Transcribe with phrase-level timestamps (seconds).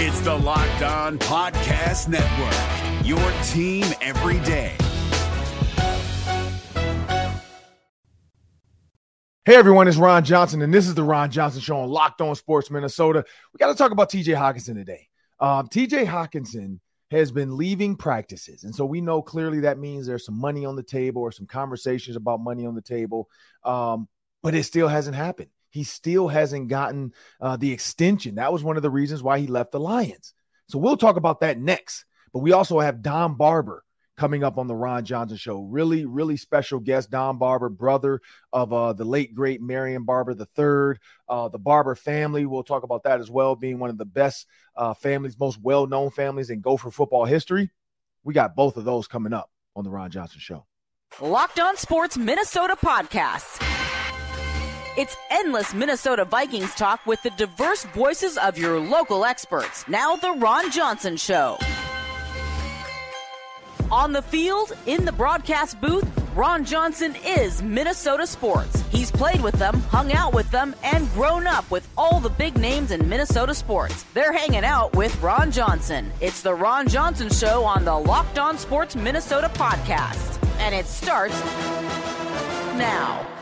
[0.00, 3.18] It's the Locked On Podcast Network, your
[3.48, 4.76] team every day.
[9.44, 12.32] Hey everyone, it's Ron Johnson, and this is the Ron Johnson Show on Locked On
[12.36, 13.24] Sports Minnesota.
[13.52, 15.08] We got to talk about TJ Hockenson today.
[15.40, 16.78] Um, TJ Hockenson
[17.10, 18.62] has been leaving practices.
[18.62, 21.46] And so we know clearly that means there's some money on the table or some
[21.46, 23.28] conversations about money on the table.
[23.64, 24.06] Um,
[24.44, 25.50] but it still hasn't happened.
[25.70, 28.36] He still hasn't gotten uh, the extension.
[28.36, 30.32] That was one of the reasons why he left the Lions.
[30.68, 32.04] So we'll talk about that next.
[32.32, 33.84] But we also have Dom Barber
[34.18, 35.62] coming up on the Ron Johnson show.
[35.62, 38.20] Really, really special guest, Dom Barber, brother
[38.52, 42.44] of uh, the late great Marion Barber III, uh, the Barber family.
[42.44, 46.10] We'll talk about that as well, being one of the best uh, families, most well-known
[46.10, 47.70] families in Gopher football history.
[48.24, 50.66] We got both of those coming up on the Ron Johnson show.
[51.22, 53.77] Locked On Sports Minnesota podcast.
[54.98, 59.86] It's endless Minnesota Vikings talk with the diverse voices of your local experts.
[59.86, 61.56] Now, The Ron Johnson Show.
[63.92, 66.04] On the field, in the broadcast booth,
[66.34, 68.82] Ron Johnson is Minnesota sports.
[68.90, 72.58] He's played with them, hung out with them, and grown up with all the big
[72.58, 74.04] names in Minnesota sports.
[74.14, 76.10] They're hanging out with Ron Johnson.
[76.20, 80.42] It's the Ron Johnson Show on the Locked On Sports Minnesota podcast.
[80.58, 81.40] And it starts
[82.74, 83.37] now.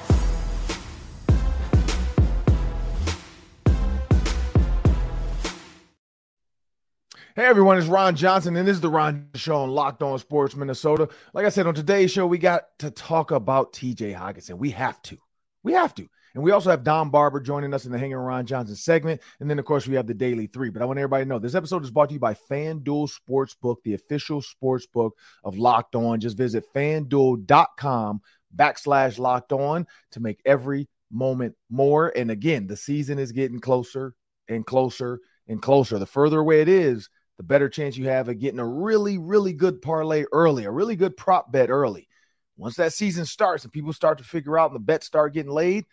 [7.36, 10.56] Hey everyone, it's Ron Johnson, and this is the Ron Show on Locked On Sports
[10.56, 11.06] Minnesota.
[11.34, 14.56] Like I said on today's show, we got to talk about TJ Hockenson.
[14.56, 15.18] We have to.
[15.62, 16.08] We have to.
[16.34, 19.20] And we also have Dom Barber joining us in the Hanging Ron Johnson segment.
[19.38, 20.70] And then, of course, we have the Daily Three.
[20.70, 23.82] But I want everybody to know this episode is brought to you by FanDuel Sportsbook,
[23.84, 26.18] the official sports book of Locked On.
[26.18, 28.22] Just visit fanduel.com
[28.56, 32.14] backslash locked on to make every moment more.
[32.16, 34.14] And again, the season is getting closer
[34.48, 35.98] and closer and closer.
[35.98, 39.52] The further away it is, the better chance you have of getting a really, really
[39.52, 42.08] good parlay early, a really good prop bet early.
[42.56, 45.52] Once that season starts and people start to figure out and the bets start getting
[45.52, 45.84] laid,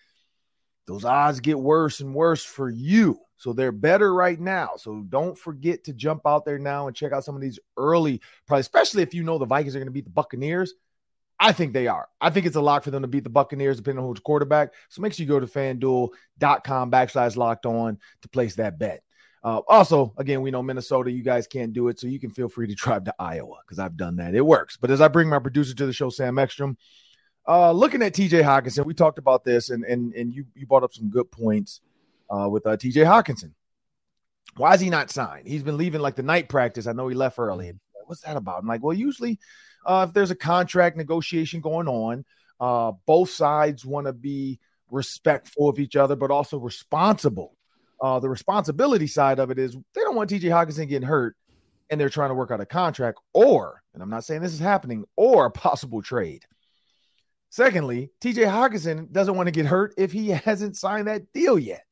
[0.88, 3.20] those odds get worse and worse for you.
[3.38, 4.72] So they're better right now.
[4.78, 8.22] So don't forget to jump out there now and check out some of these early,
[8.48, 10.74] probably especially if you know the Vikings are going to beat the Buccaneers.
[11.40, 12.08] I think they are.
[12.22, 14.74] I think it's a lock for them to beat the Buccaneers, depending on who's quarterback.
[14.88, 19.04] So make sure you go to fanduel.com backslash locked on to place that bet.
[19.44, 22.48] Uh, also, again, we know Minnesota, you guys can't do it, so you can feel
[22.48, 24.36] free to drive to Iowa because I've done that.
[24.36, 24.78] It works.
[24.78, 26.78] But as I bring my producer to the show, Sam Ekstrom,
[27.48, 30.84] uh, looking at TJ Hockenson, we talked about this, and and and you you brought
[30.84, 31.82] up some good points
[32.30, 33.52] uh, with uh, TJ Hockenson.
[34.56, 35.48] Why is he not signed?
[35.48, 36.88] He's been leaving like the night practice.
[36.88, 37.74] I know he left early.
[38.06, 38.60] What's that about?
[38.60, 39.40] I'm like, well, usually
[39.86, 42.24] uh, if there's a contract negotiation going on,
[42.60, 47.58] uh, both sides want to be respectful of each other, but also responsible
[48.04, 51.38] uh, the responsibility side of it is they don't want TJ Hockenson getting hurt
[51.90, 54.60] and they're trying to work out a contract or, and I'm not saying this is
[54.60, 56.44] happening, or a possible trade.
[57.50, 61.86] Secondly, TJ Hockenson doesn't want to get hurt if he hasn't signed that deal yet.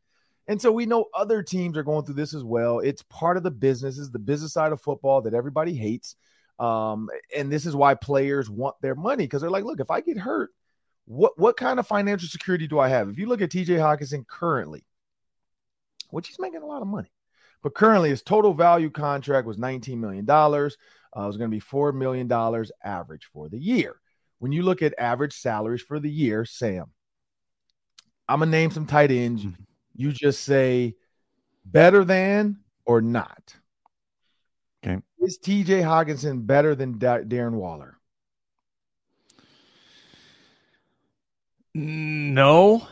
[0.48, 2.80] And so we know other teams are going through this as well.
[2.80, 6.18] It's part of the business, is the business side of football that everybody hates.
[6.60, 10.02] Um, and this is why players want their money because they're like, look, if I
[10.02, 10.50] get hurt,
[11.06, 13.10] what what kind of financial security do I have?
[13.10, 14.84] If you look at TJ Hockenson currently,
[16.12, 17.12] which he's making a lot of money.
[17.64, 20.30] But currently, his total value contract was $19 million.
[20.30, 22.32] Uh, it was going to be $4 million
[22.84, 23.96] average for the year.
[24.40, 26.86] When you look at average salaries for the year, Sam,
[28.28, 29.44] I'm going to name some tight ends.
[29.44, 29.64] Mm-hmm.
[29.96, 30.96] You just say
[31.66, 33.56] better than or not.
[34.84, 35.02] Okay.
[35.20, 37.98] Is TJ Hockenson better than da- Darren Waller?
[41.74, 42.88] No.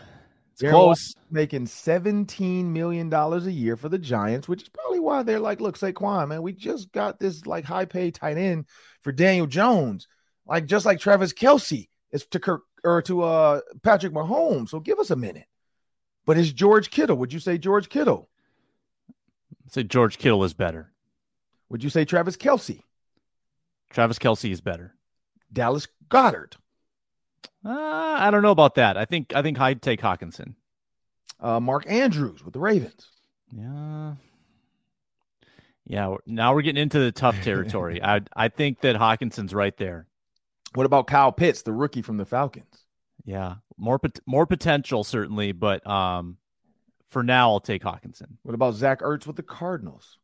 [0.62, 1.16] It's close.
[1.32, 5.78] Making $17 million a year for the Giants, which is probably why they're like, look,
[5.78, 8.66] Saquon, man, we just got this like high paid tight end
[9.02, 10.08] for Daniel Jones,
[10.46, 14.70] like just like Travis Kelce is to Kirk or to uh Patrick Mahomes.
[14.70, 15.46] So give us a minute.
[16.26, 17.18] But it's George Kittle.
[17.18, 18.30] Would you say George Kittle?
[19.66, 20.92] I'd say George Kittle is better.
[21.70, 22.84] Would you say Travis Kelce?
[23.90, 24.96] Travis Kelce is better.
[25.52, 26.58] Dallas Goedert.
[27.66, 27.72] Uh,
[28.20, 28.98] I don't know about that.
[28.98, 30.56] I think I think I'd take Hockenson.
[31.40, 33.08] Uh, Mark Andrews with the Ravens.
[33.52, 34.16] Yeah.
[35.86, 38.02] Yeah, now we're getting into the tough territory.
[38.04, 40.08] I I think that Hockenson's right there.
[40.76, 42.86] What about Kyle Pitts, the rookie from the Falcons?
[43.26, 46.38] Yeah, more more potential certainly, but um,
[47.10, 48.38] for now I'll take Hockenson.
[48.44, 50.20] What about Zach Ertz with the Cardinals?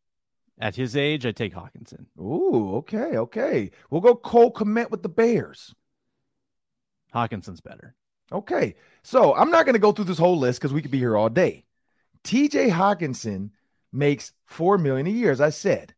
[0.60, 2.06] At his age, I take Hockenson.
[2.18, 3.72] Ooh, okay, okay.
[3.90, 5.74] We'll go Cole Kmet with the Bears.
[7.16, 7.96] Hockenson's better.
[8.32, 8.76] Okay.
[9.04, 11.16] So I'm not going to go through this whole list because we could be here
[11.16, 11.66] all day.
[12.24, 13.52] TJ Hockenson
[13.94, 15.94] makes four million a year, as I said.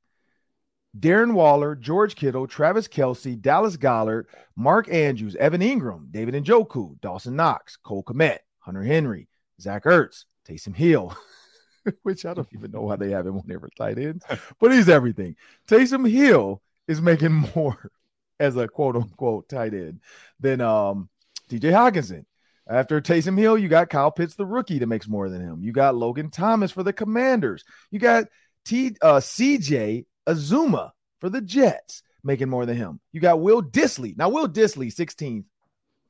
[0.97, 4.25] Darren Waller, George Kittle, Travis Kelce, Dallas Goedert,
[4.55, 9.27] Mark Andrews, Evan Engram, David Njoku, Dawson Knox, Cole Kmet, Hunter Henry,
[9.61, 11.15] Zach Ertz, Taysom Hill,
[12.03, 14.25] which I don't even know why they have him on for tight ends,
[14.59, 15.35] but he's everything.
[15.67, 17.91] Taysom Hill is making more
[18.39, 20.01] as a quote unquote tight end
[20.39, 21.09] than um,
[21.49, 22.25] TJ Hockenson.
[22.69, 25.63] After Taysom Hill, you got Kyle Pitts, the rookie, that makes more than him.
[25.63, 27.63] You got Logan Thomas for the Commanders.
[27.91, 28.25] You got
[28.65, 30.91] T uh, CJ Uzomah
[31.21, 32.99] for the Jets, making more than him.
[33.13, 34.17] You got Will Dissly.
[34.17, 35.45] Now, Will Dissly, 16th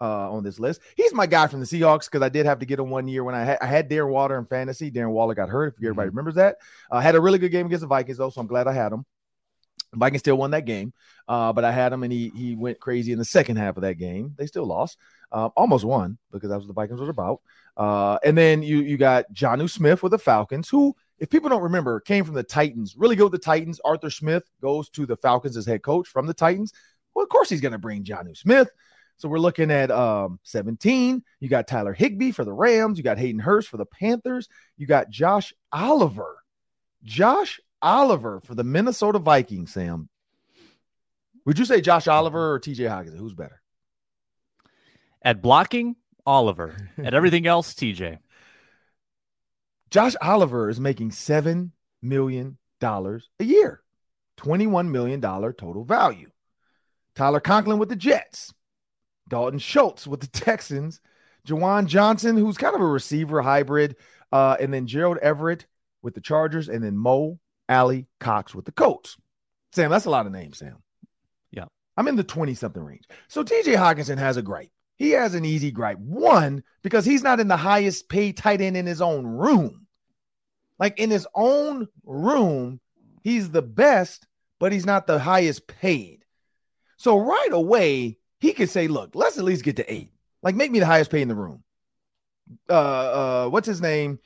[0.02, 0.82] uh, on this list.
[0.96, 3.24] He's my guy from the Seahawks because I did have to get him one year
[3.24, 4.92] when I had, I had Darren Waller in fantasy.
[4.92, 6.18] Darren Waller got hurt, if everybody mm-hmm.
[6.18, 6.58] remembers that.
[6.92, 8.74] I uh, had a really good game against the Vikings, though, so I'm glad I
[8.74, 9.06] had him.
[9.94, 10.94] Vikings still won that game,
[11.28, 13.84] uh, but I had him and he he went crazy in the second half of
[13.84, 14.34] that game.
[14.38, 14.98] They still lost,
[15.32, 17.42] uh, almost won because that's what the Vikings was about.
[17.76, 21.64] Uh, and then you you got Jonnu Smith with the Falcons, who, if people don't
[21.64, 22.96] remember, came from the Titans.
[22.98, 23.80] Really good with the Titans.
[23.86, 26.74] Arthur Smith goes to the Falcons as head coach from the Titans.
[27.14, 28.70] Well, of course he's going to bring Jonnu Smith.
[29.18, 31.24] So we're looking at um, 17.
[31.40, 33.00] You got Tyler Higbee for the Rams.
[33.00, 34.48] You got Hayden Hurst for the Panthers.
[34.78, 36.38] You got Josh Oliver.
[37.04, 40.10] Josh Oliver for the Minnesota Vikings, Sam.
[41.46, 43.18] Would you say Josh Oliver or TJ Hockenson?
[43.18, 43.62] Who's better?
[45.22, 45.96] At blocking,
[46.26, 46.90] Oliver.
[46.98, 48.20] At everything else, TJ.
[49.90, 51.72] Josh Oliver is making $7
[52.02, 53.82] million a year,
[54.38, 56.30] $21 million total value.
[57.16, 58.54] Tyler Conklin with the Jets,
[59.30, 61.00] Dalton Schultz with the Texans,
[61.48, 63.96] Juwan Johnson, who's kind of a receiver hybrid,
[64.32, 65.66] uh, and then Gerald Everett
[66.02, 67.40] with the Chargers, and then Mo
[67.70, 69.18] Alie-Cox with the Colts.
[69.74, 70.78] Sam, that's a lot of names, Sam.
[71.52, 71.66] Yeah.
[71.96, 73.06] I'm in the 20 something range.
[73.28, 74.72] So TJ Hockenson has a gripe.
[74.96, 76.00] He has an easy gripe.
[76.00, 79.86] One, because he's not in the highest paid tight end in his own room.
[80.80, 82.80] Like in his own room,
[83.24, 84.28] he's the best,
[84.60, 86.24] but he's not the highest paid.
[86.98, 90.12] So right away, he could say, look, let's at least get to eight.
[90.42, 91.64] Like make me the highest paid in the room.
[92.70, 92.74] Uh
[93.46, 94.20] uh what's his name?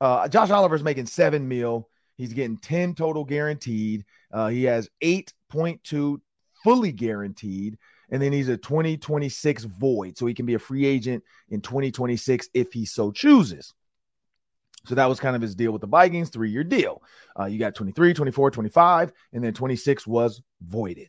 [0.00, 1.88] Uh Josh Oliver's making seven mil.
[2.16, 4.04] He's getting 10 total guaranteed.
[4.32, 6.18] Uh, he has 8.2
[6.62, 7.78] fully guaranteed.
[8.10, 10.16] And then he's a 2026 void.
[10.16, 13.74] So he can be a free agent in 2026 if he so chooses.
[14.86, 17.02] So that was kind of his deal with the Vikings, three year deal.
[17.38, 21.08] Uh, you got 23, 24, 25, and then 26 was voided.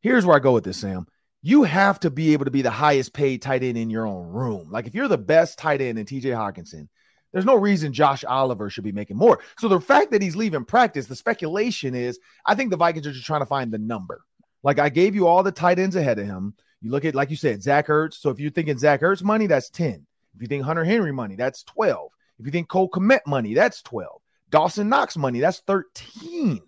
[0.00, 1.06] Here's where I go with this, Sam.
[1.40, 4.28] You have to be able to be the highest paid tight end in your own
[4.28, 4.70] room.
[4.70, 6.88] Like if you're the best tight end in TJ Hockenson,
[7.32, 9.40] there's no reason Josh Oliver should be making more.
[9.58, 13.12] So the fact that he's leaving practice, the speculation is I think the Vikings are
[13.12, 14.20] just trying to find the number.
[14.62, 16.54] Like I gave you all the tight ends ahead of him.
[16.80, 18.14] You look at, like you said, Zach Ertz.
[18.14, 20.06] So if you're thinking Zach Ertz money, that's 10.
[20.34, 22.10] If you think Hunter Henry money, that's 12.
[22.38, 24.20] If you think Cole Kmet money, that's 12.
[24.50, 26.60] Dawson Knox money, that's 13.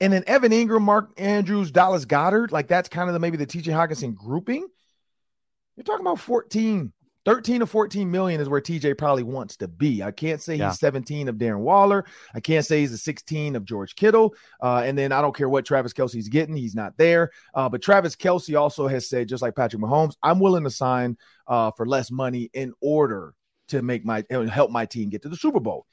[0.00, 3.46] And then Evan Engram, Mark Andrews, Dallas Goedert, like that's kind of the maybe the
[3.46, 4.66] TJ Hockenson grouping.
[5.76, 6.92] You're talking about 14.
[7.30, 10.02] 13 to 14 million is where TJ probably wants to be.
[10.02, 10.70] I can't say yeah.
[10.70, 12.04] he's 17 of Darren Waller.
[12.34, 14.34] I can't say he's a 16 of George Kittle.
[14.60, 17.30] Uh, and then I don't care what Travis Kelce's getting, he's not there.
[17.54, 21.16] Uh, but Travis Kelce also has said, just like Patrick Mahomes, I'm willing to sign
[21.46, 23.34] uh, for less money in order
[23.68, 25.86] to make my help my team get to the Super Bowl.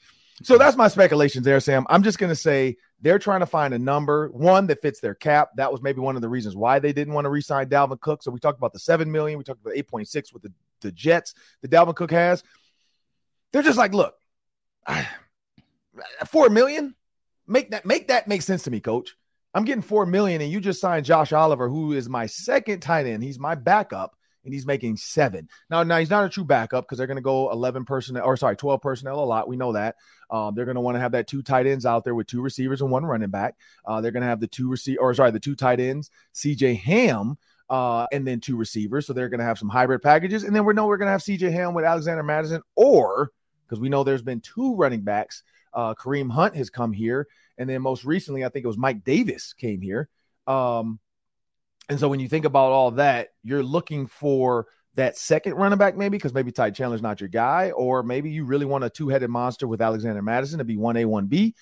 [0.44, 1.86] So that's my speculations there, Sam.
[1.90, 5.16] I'm just going to say they're trying to find a number one that fits their
[5.16, 5.50] cap.
[5.56, 8.22] That was maybe one of the reasons why they didn't want to re-sign Dalvin Cook.
[8.22, 11.34] So we talked about the seven million, we talked about 8.6 with the, the Jets
[11.62, 12.44] that Dalvin Cook has.
[13.52, 14.16] They're just like, look,
[16.28, 16.96] four million,
[17.48, 19.16] make that make that make sense to me, coach.
[19.54, 23.08] I'm getting four million, and you just signed Josh Oliver, who is my second tight
[23.08, 23.24] end.
[23.24, 24.18] He's my backup
[24.48, 25.50] and he's making seven.
[25.70, 28.38] Now, now he's not a true backup because they're going to go 11 personnel or
[28.38, 29.50] sorry, 12 personnel a lot.
[29.50, 29.98] We know that.
[30.32, 32.42] Um, they're going to want to have that two tight ends out there with two
[32.42, 33.56] receivers and one running back.
[33.86, 36.80] Uh, they're going to have the two receive or sorry, the two tight ends, CJ
[36.80, 37.38] Ham.
[37.70, 39.06] Uh, and then two receivers.
[39.06, 40.44] So they're going to have some hybrid packages.
[40.44, 43.32] And then we know we're going to have CJ Ham with Alexander Mattison, or
[43.66, 45.44] because we know there's been two running backs.
[45.74, 47.28] Uh, Kareem Hunt has come here.
[47.58, 50.08] And then most recently, I think it was Mike Davis came here.
[50.46, 51.00] Um,
[51.90, 55.96] and so when you think about all that, you're looking for that second running back,
[55.96, 59.10] maybe because maybe Ty Chandler's not your guy, or maybe you really want a two
[59.10, 61.54] headed monster with Alexander Mattison to be 1A, 1B.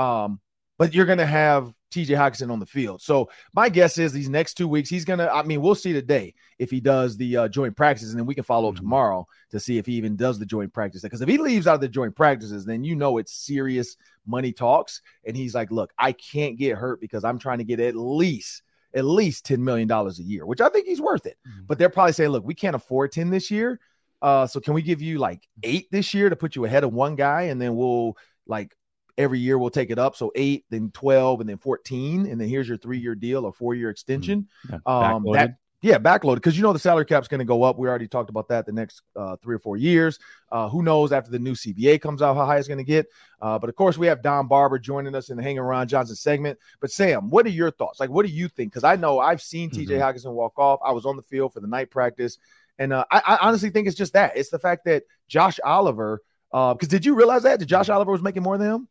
[0.00, 0.40] Um,
[0.78, 3.02] but you're going to have TJ Hockenson on the field.
[3.02, 5.92] So my guess is these next two weeks, he's going to, I mean, we'll see
[5.92, 8.84] today if he does the uh, joint practices, and then we can follow up mm-hmm.
[8.84, 11.02] tomorrow to see if he even does the joint practice.
[11.02, 13.96] Because if he leaves out of the joint practices, then you know it's serious
[14.26, 15.02] money talks.
[15.24, 18.62] And he's like, look, I can't get hurt because I'm trying to get at least
[18.94, 21.38] at least $10 million a year, which I think he's worth it.
[21.48, 21.64] Mm-hmm.
[21.66, 23.80] But they're probably saying, look, we can't afford 10 this year.
[24.20, 26.92] Uh, so can we give you like eight this year to put you ahead of
[26.92, 28.76] one guy and then we'll like
[29.18, 30.16] every year we'll take it up.
[30.16, 32.26] So eight, then 12, and then 14.
[32.26, 34.48] And then here's your three year deal, a four year extension.
[34.70, 37.76] Yeah, Um, that yeah, backloaded because you know the salary cap's going to go up.
[37.76, 40.16] We already talked about that the next uh, three or four years.
[40.50, 43.06] Uh, who knows after the new CBA comes out how high it's going to get?
[43.40, 46.14] Uh, but of course, we have Dom Barber joining us in the Hanging Ron Johnson
[46.14, 46.56] segment.
[46.80, 47.98] But Sam, what are your thoughts?
[47.98, 48.70] Like, what do you think?
[48.70, 50.00] Because I know I've seen TJ Mhm.
[50.00, 50.78] Hockenson walk off.
[50.84, 52.38] I was on the field for the night practice,
[52.78, 54.36] and uh, I, I honestly think it's just that.
[54.36, 56.22] It's the fact that Josh Oliver.
[56.52, 57.58] Because did you realize that?
[57.58, 58.88] Did Josh Oliver was making more than him?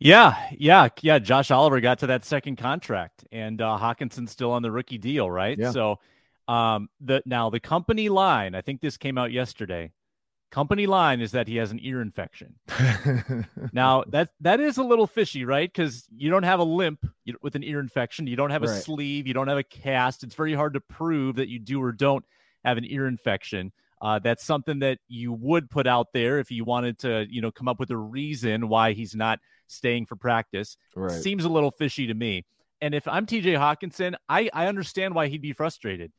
[0.00, 1.18] Yeah, yeah, yeah.
[1.18, 5.30] Josh Oliver got to that second contract, and uh, Hockenson's still on the rookie deal,
[5.30, 5.58] right?
[5.58, 5.72] Yeah.
[5.72, 5.98] So,
[6.48, 9.92] um, the now the company line, I think this came out yesterday.
[10.50, 12.54] Company line is that he has an ear infection.
[13.72, 15.72] Now that that is a little fishy, right?
[15.72, 17.06] Because you don't have a limp
[17.40, 18.82] with an ear infection, you don't have a Right.
[18.82, 20.24] sleeve, you don't have a cast.
[20.24, 22.24] It's very hard to prove that you do or don't
[22.64, 23.70] have an ear infection.
[24.02, 27.52] Uh, that's something that you would put out there if you wanted to, you know,
[27.52, 29.38] come up with a reason why he's not
[29.70, 30.76] staying for practice.
[30.94, 31.22] right.
[31.22, 32.44] Seems a little fishy to me.
[32.80, 36.12] And if I'm TJ Hockenson, I, I understand why he'd be frustrated.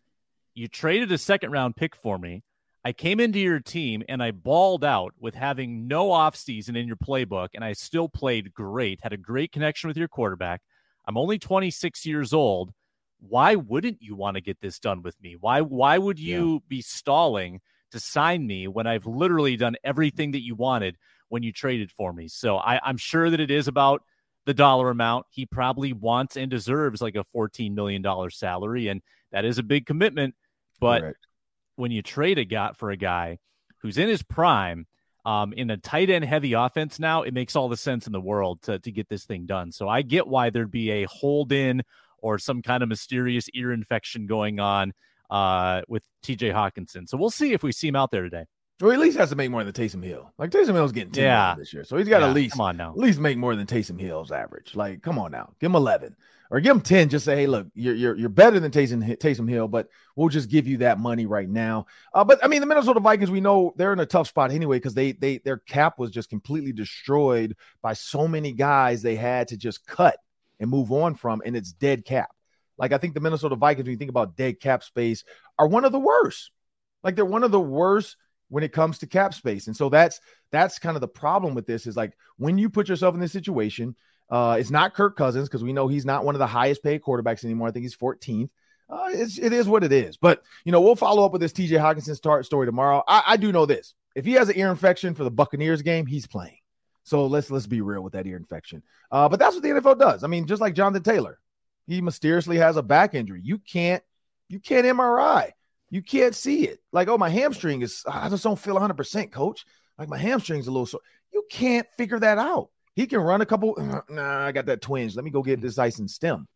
[0.53, 2.43] You traded a second round pick for me.
[2.84, 6.98] I came into your team and I balled out with having no offseason in your
[6.98, 10.62] playbook, and I still played great, had a great connection with your quarterback.
[11.05, 12.72] I'm only 26 years old.
[13.20, 15.36] Why wouldn't you want to get this done with me?
[15.39, 20.41] Why why would you be stalling to sign me when I've literally done everything that
[20.41, 20.98] you wanted
[21.31, 22.27] when you traded for me?
[22.27, 24.03] So I, I'm sure that it is about
[24.45, 25.27] the dollar amount.
[25.29, 29.85] He probably wants and deserves like a $14 million salary, and that is a big
[29.85, 30.35] commitment.
[30.81, 31.27] But Correct.
[31.77, 33.38] when you trade a guy for a guy
[33.77, 34.88] who's in his prime,
[35.23, 38.19] um, in a tight end heavy offense now, it makes all the sense in the
[38.19, 39.71] world to, to get this thing done.
[39.71, 41.83] So I get why there'd be a hold in
[42.17, 44.93] or some kind of mysterious ear infection going on
[45.29, 47.07] uh, with TJ Hockenson.
[47.07, 48.45] So we'll see if we see him out there today.
[48.81, 50.31] Well, at least has to make more than Taysom Hill.
[50.38, 51.55] Like Taysom Hill's getting 10 Yeah.
[51.57, 51.83] this year.
[51.83, 52.91] So he's got to Yeah, at least come on now.
[52.91, 54.75] at least make more than Taysom Hill's average.
[54.75, 55.53] Like, come on now.
[55.59, 56.15] Give him 11
[56.50, 57.09] or give him 10.
[57.09, 60.50] Just say, hey, look, you're you're, you're better than Taysom, Taysom Hill, but we'll just
[60.50, 61.85] give you that money right now.
[62.13, 64.77] Uh, but I mean, the Minnesota Vikings, we know they're in a tough spot anyway
[64.77, 69.50] because they they their cap was just completely destroyed by so many guys they had
[69.50, 70.17] to just cut
[70.59, 72.29] and move on from, and it's dead cap.
[72.77, 75.23] Like, I think the Minnesota Vikings, when you think about dead cap space,
[75.59, 76.50] are one of the worst.
[77.03, 78.15] Like, they're one of the worst
[78.51, 79.67] when it comes to cap space.
[79.67, 80.20] And so that's
[80.51, 83.31] that's kind of the problem with this is like when you put yourself in this
[83.31, 83.96] situation,
[84.29, 87.01] uh, it's not Kirk Cousins because we know he's not one of the highest paid
[87.01, 87.70] quarterbacks anymore.
[87.70, 88.50] I think he's 14th.
[88.89, 90.17] Uh, it's, it is what it is.
[90.17, 93.03] But you know, we'll follow up with this TJ Hockenson start story tomorrow.
[93.08, 96.05] I, I do know this: if he has an ear infection for the Buccaneers game,
[96.05, 96.58] he's playing.
[97.03, 98.84] So let's let's be real with that ear infection.
[99.10, 100.25] Uh, but that's what the NFL does.
[100.25, 101.39] I mean, just like Jonathan Taylor,
[101.88, 103.39] he mysteriously has a back injury.
[103.41, 104.03] You can't
[104.50, 105.51] you can't MRI.
[105.91, 106.79] You can't see it.
[106.93, 109.65] Like, oh, my hamstring is, I just don't feel 100%, coach.
[110.00, 111.00] Like, my hamstring's a little so.
[111.33, 112.69] You can't figure that out.
[112.95, 113.75] He can run a couple,
[114.10, 115.15] nah, I got that twinge.
[115.15, 116.48] Let me go get this ice and stem.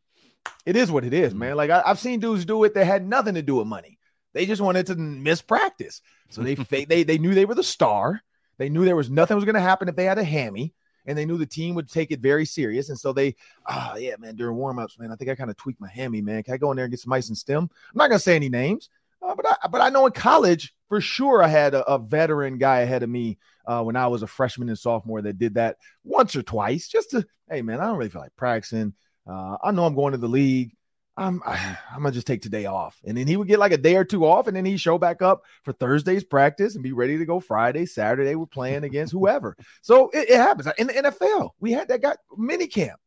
[0.66, 1.58] It is what it is, man.
[1.58, 4.00] Like, I, I've seen dudes do it that had nothing to do with money.
[4.34, 6.02] They just wanted to miss practice.
[6.30, 8.22] So they, they, they knew they were the star.
[8.58, 10.74] They knew there was nothing was going to happen if they had a hammy.
[11.08, 12.90] And they knew the team would take it very serious.
[12.90, 13.36] And so they,
[13.70, 16.42] oh, yeah, man, during warmups, man, I think I kind of tweaked my hammy, man.
[16.42, 17.64] Can I go in there and get some ice and stem?
[17.64, 18.90] I'm not going to say any names.
[19.22, 22.58] Uh, but I but I know in college for sure I had a, a veteran
[22.58, 25.78] guy ahead of me uh, when I was a freshman and sophomore that did that
[26.04, 28.94] once or twice just to hey man I don't really feel like practicing.
[29.28, 30.72] Uh, I know I'm going to the league.
[31.18, 33.78] I'm I, I'm gonna just take today off, and then he would get like a
[33.78, 36.92] day or two off, and then he'd show back up for Thursday's practice and be
[36.92, 38.36] ready to go Friday, Saturday.
[38.36, 41.52] We're playing against whoever, so it, it happens in the NFL.
[41.60, 43.00] We had that guy mini camp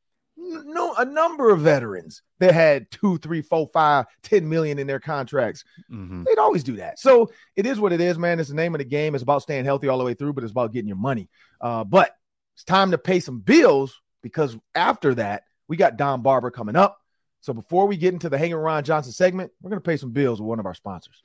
[0.49, 5.01] no a number of veterans that had two, three, four, five, ten million in their
[5.01, 5.65] contracts.
[5.91, 6.25] Mhm.
[6.25, 6.99] They'd always do that.
[6.99, 8.41] So it is what it is, man.
[8.41, 9.15] It's the name of the game.
[9.15, 11.29] It's about staying healthy all the way through, but it's about getting your money.
[11.61, 12.17] Uh, but
[12.55, 16.99] it's time to pay some bills because after that, we got Dom Barber coming up.
[17.41, 20.11] So before we get into the Hanging Ron Johnson segment, we're going to pay some
[20.11, 21.23] bills with one of our sponsors.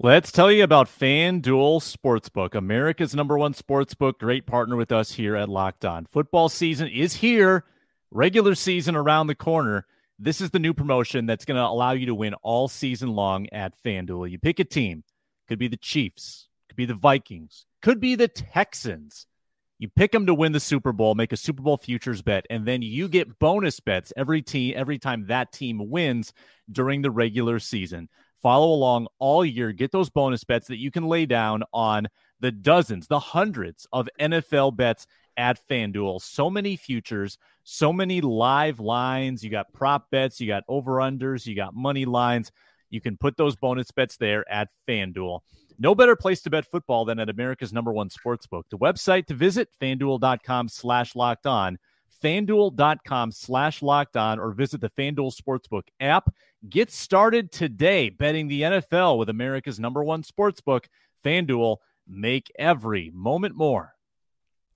[0.00, 1.42] Let's tell you about FanDuel
[1.82, 4.20] Sportsbook, America's number one sportsbook.
[4.20, 6.06] Great partner with us here at Locked On.
[6.06, 7.64] Football season is here,
[8.10, 9.86] regular season around the corner.
[10.18, 13.46] This is the new promotion that's going to allow you to win all season long
[13.52, 14.30] at FanDuel.
[14.30, 15.04] You pick a team,
[15.46, 19.26] could be the Chiefs, could be the Vikings, could be the Texans.
[19.78, 22.66] You pick them to win the Super Bowl, make a Super Bowl futures bet, and
[22.66, 26.32] then you get bonus bets every team every time that team wins
[26.70, 28.08] during the regular season.
[28.42, 32.08] Follow along all year, get those bonus bets that you can lay down on
[32.40, 35.06] the dozens, the hundreds of NFL bets
[35.38, 36.20] at FanDuel.
[36.20, 39.42] So many futures, so many live lines.
[39.42, 42.52] You got prop bets, you got over unders, you got money lines.
[42.90, 45.40] You can put those bonus bets there at FanDuel.
[45.78, 48.64] No better place to bet football than at America's number one sportsbook.
[48.70, 51.78] The website to visit, fanduel.com slash locked on,
[52.22, 56.34] fanduel.com slash locked on, or visit the FanDuel Sportsbook app.
[56.68, 60.86] Get started today betting the NFL with America's number one sportsbook,
[61.24, 61.76] FanDuel.
[62.08, 63.94] Make every moment more.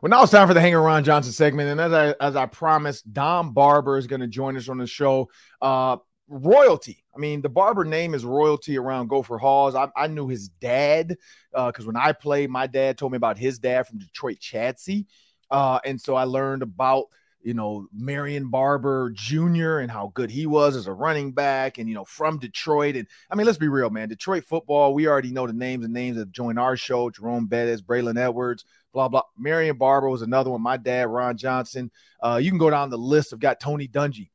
[0.00, 2.46] Well, now it's time for the Hanger Ron Johnson segment, and as I as I
[2.46, 5.28] promised, Dom Barber is going to join us on the show.
[5.60, 7.04] Uh, royalty.
[7.14, 9.74] I mean, the Barber name is royalty around Gopher Halls.
[9.74, 11.16] I, I knew his dad
[11.52, 15.04] because uh, when I played, my dad told me about his dad from Detroit, Chadsey,
[15.50, 17.06] uh, and so I learned about
[17.42, 19.78] you know, Marion Barber Jr.
[19.78, 22.96] and how good he was as a running back and, you know, from Detroit.
[22.96, 24.08] And I mean, let's be real, man.
[24.08, 27.80] Detroit football, we already know the names and names that joined our show Jerome Bettis,
[27.80, 29.22] Braylon Edwards, blah, blah.
[29.38, 30.62] Marion Barber was another one.
[30.62, 31.90] My dad, Ron Johnson.
[32.22, 33.32] Uh, you can go down the list.
[33.32, 34.30] I've got Tony Dungy.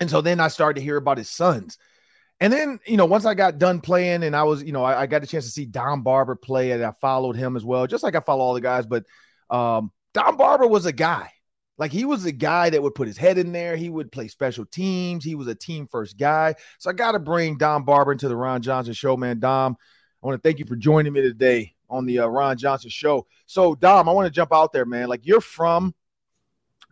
[0.00, 1.78] And so then I started to hear about his sons.
[2.40, 5.02] And then, you know, once I got done playing and I was, you know, I,
[5.02, 7.86] I got a chance to see Dom Barber play and I followed him as well,
[7.86, 8.84] just like I follow all the guys.
[8.84, 9.04] But
[9.48, 11.30] um, Dom Barber was a guy
[11.78, 13.76] like he was a guy that would put his head in there.
[13.76, 15.24] He would play special teams.
[15.24, 16.54] He was a team first guy.
[16.78, 19.40] So I got to bring Dom Barber into the Ron Johnson show, man.
[19.40, 19.76] Dom,
[20.22, 23.26] I want to thank you for joining me today on the uh, Ron Johnson show.
[23.46, 25.08] So Dom, I want to jump out there, man.
[25.08, 25.94] Like you're from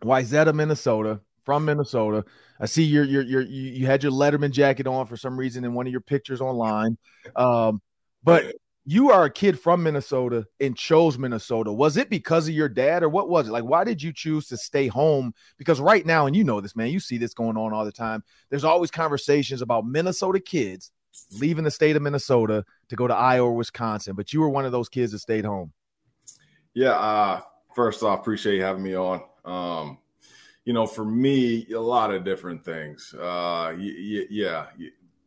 [0.03, 2.23] Wayzata, Minnesota, from Minnesota.
[2.59, 5.73] I see you're, you're, you you had your Letterman jacket on for some reason in
[5.73, 6.97] one of your pictures online.
[7.35, 7.81] Um,
[8.23, 8.53] but
[8.85, 11.71] you are a kid from Minnesota and chose Minnesota.
[11.71, 13.51] Was it because of your dad or what was it?
[13.51, 15.33] Like, why did you choose to stay home?
[15.57, 17.91] Because right now, and you know this, man, you see this going on all the
[17.91, 18.23] time.
[18.49, 20.91] There's always conversations about Minnesota kids
[21.39, 24.71] leaving the state of Minnesota to go to Iowa Wisconsin, but you were one of
[24.71, 25.71] those kids that stayed home.
[26.73, 26.91] Yeah.
[26.91, 27.41] Uh,
[27.75, 29.21] first off, appreciate you having me on.
[29.45, 29.97] Um,
[30.65, 33.13] you know, for me, a lot of different things.
[33.17, 34.67] Uh, y- y- yeah,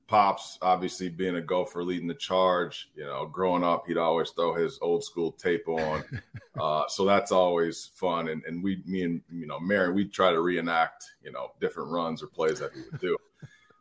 [0.06, 2.90] Pops, obviously being a gopher, leading the charge.
[2.94, 6.04] You know, growing up, he'd always throw his old school tape on,
[6.60, 8.28] uh, so that's always fun.
[8.28, 11.90] And and we, me and you know, Mary, we'd try to reenact, you know, different
[11.90, 13.16] runs or plays that he would do.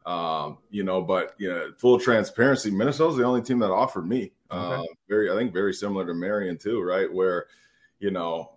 [0.05, 4.33] Um, you know, but you know, full transparency, Minnesota's the only team that offered me.
[4.51, 4.75] Okay.
[4.75, 7.11] Um, very, I think, very similar to Marion too, right?
[7.11, 7.47] Where,
[7.99, 8.53] you know,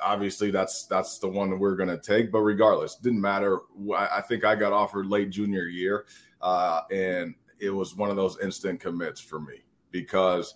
[0.00, 2.30] obviously that's that's the one that we're going to take.
[2.30, 3.60] But regardless, didn't matter.
[3.96, 6.06] I think I got offered late junior year.
[6.40, 10.54] Uh, and it was one of those instant commits for me because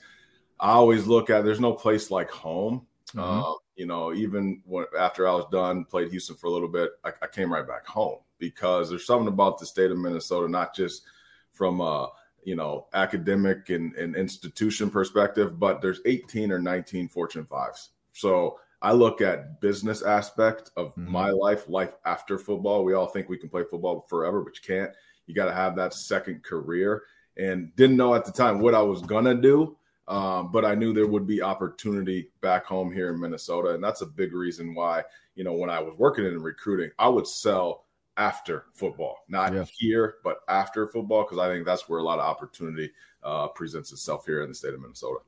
[0.59, 2.87] I always look at there's no place like home.
[3.15, 3.21] Mm-hmm.
[3.21, 6.91] Uh, you know, even when, after I was done, played Houston for a little bit,
[7.05, 10.75] I, I, came right back home because there's something about the state of Minnesota, not
[10.75, 11.03] just
[11.51, 12.11] from a
[12.45, 17.91] you know academic and, and institution perspective, but there's 18 or 19 Fortune fives.
[18.13, 21.11] So I look at business aspect of mm-hmm.
[21.11, 22.85] my life, life after football.
[22.85, 24.93] We all think we can play football forever, but you can't.
[25.27, 27.03] You got to have that second career.
[27.37, 29.77] And didn't know at the time what I was gonna do,
[30.09, 34.01] um, but I knew there would be opportunity back home here in Minnesota, and that's
[34.01, 35.03] a big reason why
[35.35, 37.86] you know when I was working in recruiting, I would sell
[38.17, 39.65] after football, not yeah.
[39.79, 42.91] here, but after football, because I think that's where a lot of opportunity
[43.23, 45.21] uh, presents itself here in the state of Minnesota.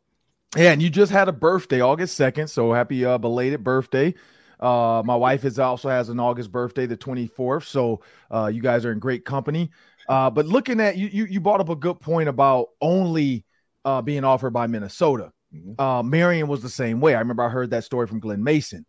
[0.57, 2.49] Yeah, and you just had a birthday, August 2nd.
[2.49, 4.15] So happy uh, belated birthday.
[4.59, 7.65] Uh, my wife is also has an August birthday, the 24th.
[7.65, 9.71] So uh, you guys are in great company.
[10.09, 13.45] Uh, but looking at you, you, you brought up a good point about only
[13.85, 15.33] uh, being offered by Minnesota.
[15.55, 15.81] Mm-hmm.
[15.81, 17.15] Uh, Marion was the same way.
[17.15, 18.87] I remember I heard that story from Glenn Mason.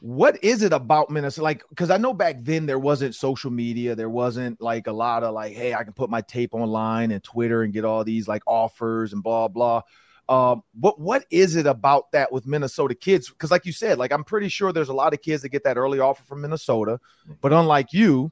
[0.00, 1.44] What is it about Minnesota?
[1.44, 5.22] Like, because I know back then there wasn't social media, there wasn't like a lot
[5.22, 8.26] of like, hey, I can put my tape online and Twitter and get all these
[8.28, 9.82] like offers and blah blah.
[10.28, 13.30] Um, but what is it about that with Minnesota kids?
[13.30, 15.64] Because, like you said, like I'm pretty sure there's a lot of kids that get
[15.64, 17.00] that early offer from Minnesota,
[17.40, 18.30] but unlike you,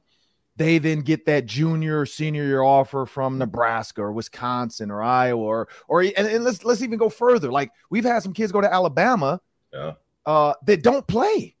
[0.57, 5.41] they then get that junior or senior year offer from Nebraska or Wisconsin or Iowa
[5.41, 7.51] or or and, and let's let's even go further.
[7.51, 9.41] Like we've had some kids go to Alabama
[9.73, 9.93] yeah.
[10.27, 11.55] Uh, that don't play.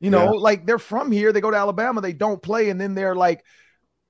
[0.00, 0.40] You know, yeah.
[0.40, 3.44] like they're from here, they go to Alabama, they don't play, and then they're like,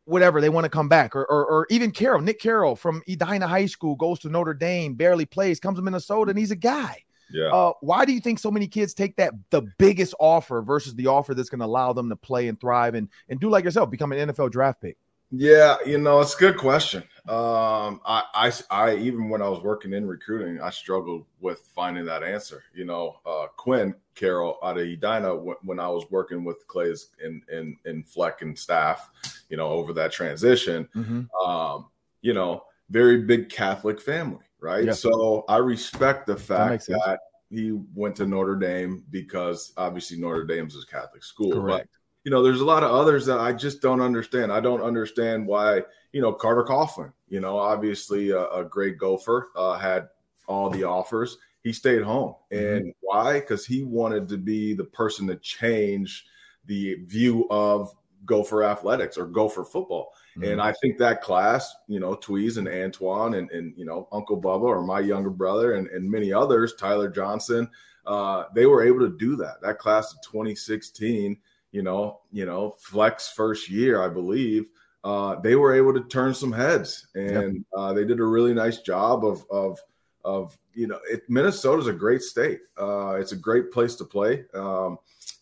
[0.07, 3.47] whatever they want to come back, or, or, or even Carroll, Nick Carroll from Edina
[3.47, 7.03] High School goes to Notre Dame, barely plays, comes to Minnesota, and he's a guy.
[7.33, 7.47] Yeah.
[7.47, 11.07] Uh, why do you think so many kids take that the biggest offer versus the
[11.07, 13.91] offer that's going to allow them to play and thrive and and do like yourself,
[13.91, 14.99] become an NFL draft pick?
[15.31, 17.03] Yeah, you know, it's a good question.
[17.27, 22.05] Um, I, I, I, even when I was working in recruiting, I struggled with finding
[22.05, 22.65] that answer.
[22.75, 27.07] You know, uh, Quinn Carroll out of Edina, when, when I was working with Claeys
[27.25, 29.11] in, in, in Fleck and staff,
[29.49, 31.49] you know, over that transition, mm-hmm.
[31.49, 31.87] um,
[32.21, 34.85] you know, very big Catholic family, right?
[34.85, 34.93] Yeah.
[34.93, 40.45] So I respect the fact that, that, he went to Notre Dame because obviously Notre
[40.45, 41.53] Dame's a Catholic school.
[41.53, 41.89] Correct.
[41.91, 44.53] But, you know, there's a lot of others that I just don't understand.
[44.53, 45.83] I don't understand why,
[46.15, 50.09] you know, Carter Coughlin, you know, obviously a, a great gopher, uh, had
[50.47, 51.39] all the offers.
[51.65, 52.37] He stayed home.
[52.53, 52.77] Mm-hmm.
[52.77, 53.41] And why?
[53.41, 56.25] Because he wanted to be the person to change
[56.67, 57.93] the view of
[58.25, 60.13] gopher athletics or gopher football.
[60.39, 60.53] Mm-hmm.
[60.53, 64.41] And I think that class, you know, Tweez and Antoine and, and you know, Uncle
[64.41, 67.69] Bubba or my younger brother and, and many others, Tyler Johnson,
[68.07, 69.61] uh, they were able to do that.
[69.63, 71.37] That class of 2016,
[71.73, 74.67] you know, you know, Fleck's first year, I believe,
[75.05, 77.07] uh, they were able to turn some heads.
[77.15, 77.63] And yep.
[77.77, 79.79] uh, they did a really nice job of, of,
[80.25, 82.61] of, you know, it, Minnesota's a great state.
[82.81, 84.99] Uh, it's a great place to play, um,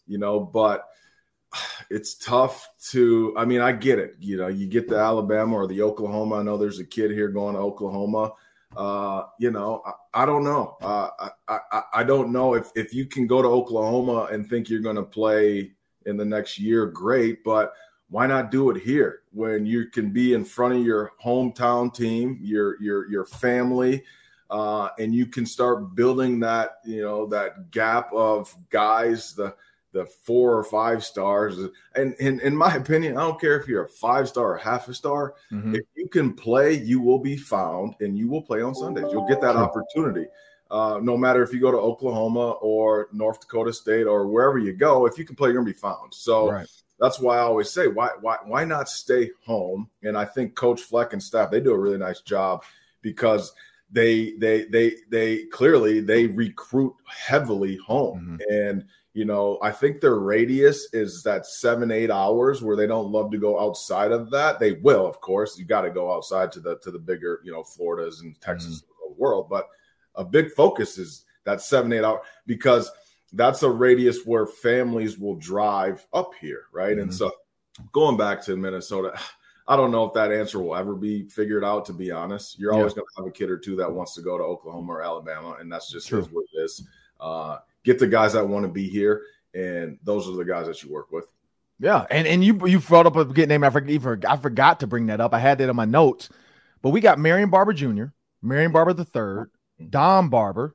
[0.07, 0.89] you know, but
[1.91, 4.15] it's tough to i mean i get it.
[4.19, 6.37] You know you get the alabama or the oklahoma.
[6.37, 8.33] I know there's a kid here going to oklahoma.
[8.75, 10.79] Uh, you know i, I don't know.
[10.81, 11.11] Uh,
[11.49, 14.81] I, I, I don't know if, if you can go to oklahoma and think you're
[14.81, 15.73] going to play
[16.07, 17.45] in the next year great.
[17.45, 17.75] But
[18.13, 22.39] why not do it here when you can be in front of your hometown team
[22.43, 24.05] your your your family
[24.51, 29.55] uh, and you can start building that you know that gap of guys the
[29.93, 31.59] the four or five stars.
[31.95, 34.95] And, in my opinion, I don't care if you're a five star or half a
[34.95, 35.35] star.
[35.53, 35.75] Mm-hmm.
[35.75, 39.07] If you can play, you will be found and you will play on Sundays.
[39.13, 40.27] You'll get that opportunity.
[40.71, 44.73] Uh, no matter if you go to Oklahoma or North Dakota State or wherever you
[44.73, 46.15] go, if you can play, you're gonna be found.
[46.15, 46.67] So right.
[47.03, 49.91] That's why I always say, why, why, why not stay home?
[50.05, 52.63] And I think Coach Fleck and staff they do a really nice job
[53.03, 53.53] because
[53.91, 58.55] they they they they clearly they recruit heavily home mm-hmm.
[58.55, 58.85] and
[59.15, 63.31] you know, I think their radius is that seven, eight hours where they don't love
[63.33, 64.59] to go outside of that.
[64.59, 65.59] They will, of course.
[65.59, 68.81] You got to go outside to the to the bigger, you know, Floridas and Texas
[68.81, 69.21] mm-hmm.
[69.21, 69.49] world.
[69.51, 69.69] But
[70.15, 72.91] a big focus is that seven, eight hour because
[73.33, 76.93] that's a radius where families will drive up here, right?
[76.93, 77.03] Mm-hmm.
[77.03, 77.33] And so
[77.93, 79.19] going back to Minnesota,
[79.67, 82.59] I don't know if that answer will ever be figured out, to be honest.
[82.59, 84.93] You're always going to have a kid or two that wants to go to Oklahoma
[84.93, 86.87] or Alabama, and that's just is what it is.
[87.21, 89.23] Uh, get the guys that want to be here,
[89.55, 91.27] and those are the guys that you work with.
[91.79, 93.65] Yeah, and and you you brought up a good name.
[93.65, 95.33] I forgot, I forgot to bring that up.
[95.33, 96.29] I had that in my notes,
[96.83, 98.07] but we got Marion Barber Jr.,
[98.43, 99.89] Marion Barber the 3rd mm-hmm.
[99.89, 100.75] Dom Barber.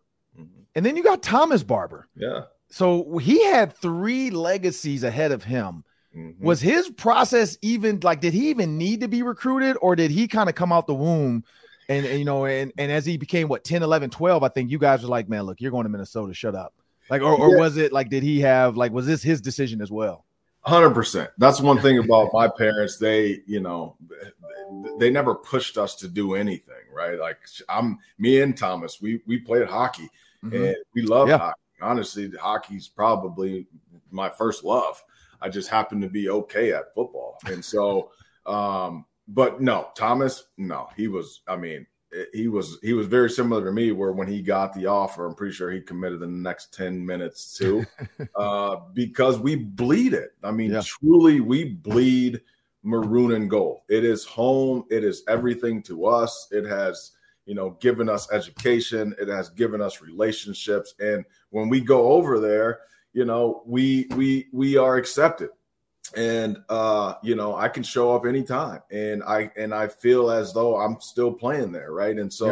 [0.78, 2.08] And then you got Thomas Barber.
[2.16, 2.42] Yeah.
[2.70, 5.84] So he had three legacies ahead of him.
[6.16, 6.46] Mm-hmm.
[6.46, 8.22] Was his process even like?
[8.22, 10.94] Did he even need to be recruited, or did he kind of come out the
[10.94, 11.44] womb?
[11.90, 14.70] And, and you know, and, and as he became what 10, 11, 12, I think
[14.70, 16.32] you guys were like, man, look, you're going to Minnesota.
[16.34, 16.76] Shut up.
[17.10, 17.62] Like, or, or yeah.
[17.62, 20.26] was it like, did he have like, was this his decision as well?
[20.62, 21.32] Hundred percent.
[21.40, 22.98] That's one thing about my parents.
[22.98, 23.96] They, you know,
[25.00, 27.18] they never pushed us to do anything, right?
[27.18, 30.12] Like I'm me and Thomas, we we played hockey
[30.44, 30.56] mm-hmm.
[30.56, 31.38] and we love yeah.
[31.38, 31.62] hockey.
[31.82, 33.68] Honestly, hockey's probably
[34.12, 35.04] my first love.
[35.42, 37.38] I just happen to be okay at football.
[37.46, 38.12] And so
[38.46, 41.86] um, but no, Thomas, no, he was, I mean,
[42.34, 45.36] he was he was very similar to me where when he got the offer i'm
[45.36, 47.86] pretty sure he committed in the next 10 minutes too
[48.36, 50.82] uh, because we bleed it i mean yeah.
[50.86, 52.40] truly we bleed
[52.84, 57.12] maroon and gold it is home it is everything to us it has
[57.48, 60.94] you know given us education it has given us relationships.
[61.00, 62.82] And when we go over there
[63.14, 65.50] you know we we we are accepted.
[66.16, 68.82] And uh you know i can show up anytime.
[68.92, 72.18] And i and i feel as though i'm still playing there right?
[72.18, 72.48] And so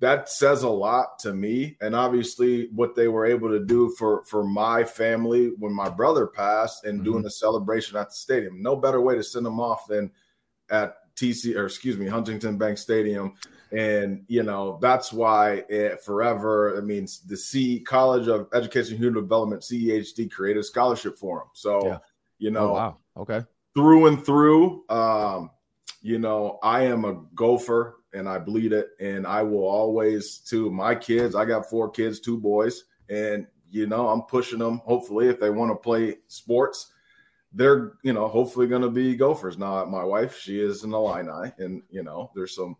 [0.00, 0.08] yeah.
[0.08, 1.76] that says a lot to me.
[1.80, 6.26] And obviously what they were able to do for for my family when my brother
[6.26, 7.04] passed and mm-hmm.
[7.12, 8.62] doing a celebration at the stadium.
[8.62, 10.10] No better way to send them off than
[10.70, 13.34] at tc or excuse me huntington bank stadium
[13.76, 19.02] and you know that's why it forever i mean the c college of education and
[19.02, 21.98] human development cehd created a scholarship for them so yeah
[22.38, 22.96] you know, oh, wow.
[23.16, 23.42] Okay.
[23.74, 24.84] Through and through.
[24.88, 25.50] Um,
[26.02, 28.88] you know, I am a gopher and I bleed it.
[29.00, 33.86] And I will always to my kids, I got four kids, two boys, and you
[33.86, 36.92] know, I'm pushing them, hopefully, if they want to play sports,
[37.52, 39.58] they're, you know, hopefully gonna be gophers.
[39.58, 42.76] Now my wife, she is an Illini, and you know, there's some,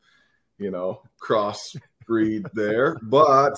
[0.59, 3.55] you know, cross breed there, but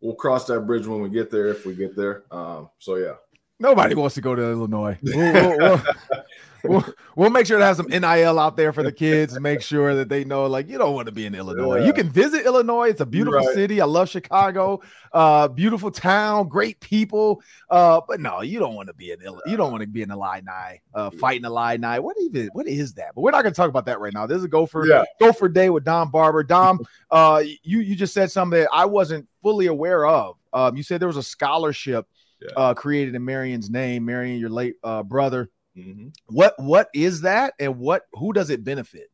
[0.00, 2.24] we'll cross that bridge when we get there if we get there.
[2.30, 3.14] Um, so yeah.
[3.60, 4.96] Nobody wants to go to Illinois.
[5.02, 5.82] We'll, we'll,
[6.68, 6.84] we'll,
[7.16, 10.08] we'll, make sure to have some NIL out there for the kids make sure that
[10.08, 11.78] they know, like, you don't want to be in Illinois.
[11.80, 11.86] Yeah.
[11.86, 12.88] You can visit Illinois.
[12.88, 13.54] It's a beautiful Right.
[13.54, 13.80] city.
[13.80, 14.80] I love Chicago.
[15.12, 17.40] Uh, beautiful town, great people.
[17.70, 19.40] Uh, but no, you don't want to be in Illinois.
[19.46, 21.98] You don't want to be in Illini, uh, fighting Illini.
[21.98, 22.48] What even?
[22.52, 23.12] What is that?
[23.14, 24.26] But we're not going to talk about that right now.
[24.26, 25.04] This is a Gopher Yeah.
[25.20, 26.42] Gopher Day with Dom Barber.
[26.42, 30.36] Dom, uh, you you just said something that I wasn't fully aware of.
[30.52, 32.06] Um, you said there was a scholarship
[32.40, 32.48] Yeah.
[32.56, 34.04] uh, created in Marion's name.
[34.04, 35.50] Marion, your late uh, brother.
[35.78, 36.12] Mhm.
[36.26, 39.10] What what is that, and what who does it benefit?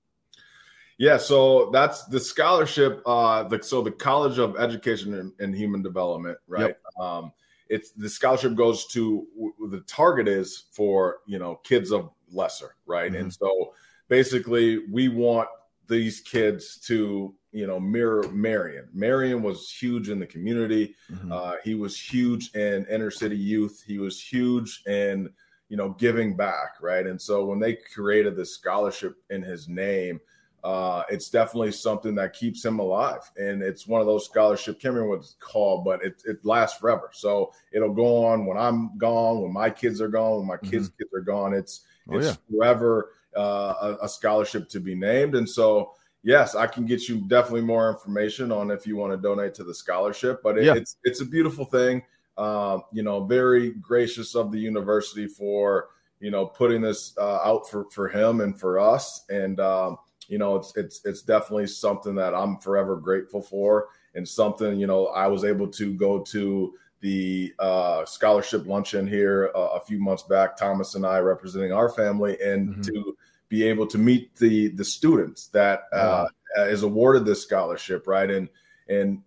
[0.96, 3.02] Yeah, so that's the scholarship.
[3.04, 6.76] Uh, the so the College of Education and, and Human Development, right?
[6.98, 7.32] Um,
[7.68, 9.26] it's the scholarship goes to
[9.70, 13.12] the target is for you know kids of lesser, right?
[13.12, 13.20] Mhm.
[13.20, 13.74] And so
[14.08, 15.48] basically, we want
[15.88, 18.88] these kids to you know mirror Marion.
[18.92, 20.94] Marion was huge in the community.
[21.30, 23.82] Uh, he was huge in inner city youth.
[23.86, 25.28] He was huge in
[25.68, 27.06] you know giving back, right?
[27.06, 30.20] And so when they created this scholarship in his name,
[30.62, 33.20] uh, it's definitely something that keeps him alive.
[33.36, 34.80] And it's one of those scholarships.
[34.80, 37.10] Can't remember what it's called, but it, it lasts forever.
[37.12, 40.88] So it'll go on when I'm gone, when my kids are gone, when my kids'
[40.98, 41.52] kids are gone.
[41.54, 42.34] It's Oh, it's yeah.
[42.50, 45.34] forever uh, a, a scholarship to be named.
[45.34, 49.16] And so yes, I can get you definitely more information on if you want to
[49.16, 50.42] donate to the scholarship.
[50.42, 50.74] But it, Yeah.
[50.74, 52.02] it's it's a beautiful thing.
[52.36, 55.88] Um, you know, very gracious of the university for
[56.20, 59.24] you know putting this uh, out for for him and for us.
[59.28, 64.26] And um, you know, it's it's it's definitely something that I'm forever grateful for, and
[64.28, 69.68] something you know I was able to go to the uh, scholarship luncheon here uh,
[69.74, 70.56] a few months back.
[70.56, 72.86] Thomas and I representing our family, and Mhm.
[72.86, 73.16] to
[73.50, 76.26] be able to meet the the students that uh,
[76.62, 78.30] is awarded this scholarship, right?
[78.30, 78.48] And
[78.88, 79.22] and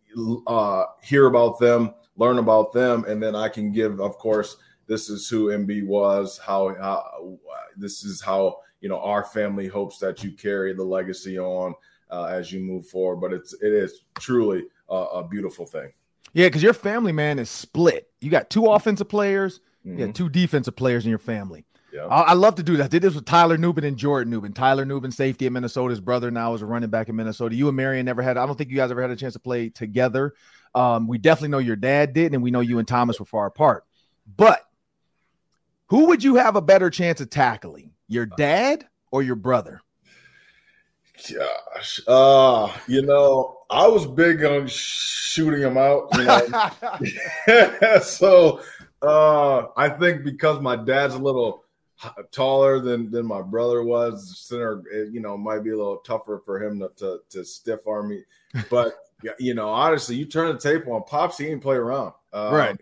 [0.47, 5.09] uh, hear about them, learn about them, and then I can give, of course, this
[5.09, 7.37] is who MB was, how, how
[7.77, 11.73] this is how you know our family hopes that you carry the legacy on
[12.11, 13.17] uh, as you move forward.
[13.17, 15.91] But it's it is truly a, a beautiful thing.
[16.33, 18.09] Yeah, because your family man is split.
[18.21, 19.97] You got two offensive players, you Mhm.
[20.07, 21.65] got two defensive players in your family.
[21.93, 22.05] Yeah.
[22.05, 22.83] I, I love to do that.
[22.83, 24.53] I did this with Tyler Nubin and Jordan Nubin.
[24.53, 25.89] Tyler Nubin, safety at Minnesota.
[25.91, 27.55] His brother now is a running back in Minnesota.
[27.55, 28.37] You and Marion never had.
[28.37, 30.33] I don't think you guys ever had a chance to play together.
[30.77, 33.47] Um, we definitely know your dad did, and we know you and Thomas were far
[33.47, 33.83] apart.
[34.37, 34.61] But
[35.87, 39.81] who would you have a better chance of tackling, your dad or your brother?
[41.33, 46.09] Gosh, uh, you know, I was big on shooting him out.
[46.15, 48.61] You know, so
[49.01, 51.63] uh, I think because my dad's a little
[52.31, 56.63] taller than than my brother was, center, you know, might be a little tougher for
[56.63, 58.21] him to to, to stiff arm me.
[58.69, 58.93] But
[59.39, 62.81] you know, honestly, you turn the tape on Pops, he ain't play around, um, Right.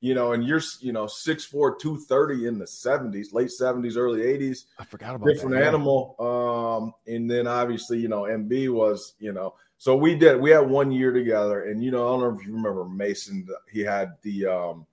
[0.00, 4.66] You know, and you're you know 6'4", 230 in the seventies, late seventies, early eighties
[4.78, 5.62] I forgot about different that.
[5.62, 5.68] yeah.
[5.68, 6.14] animal.
[6.20, 10.60] Um, and then obviously, you know, MB was, you know, so we did we had
[10.68, 13.46] one year together, and you know, I don't know if you remember Mason.
[13.70, 14.86] He had the um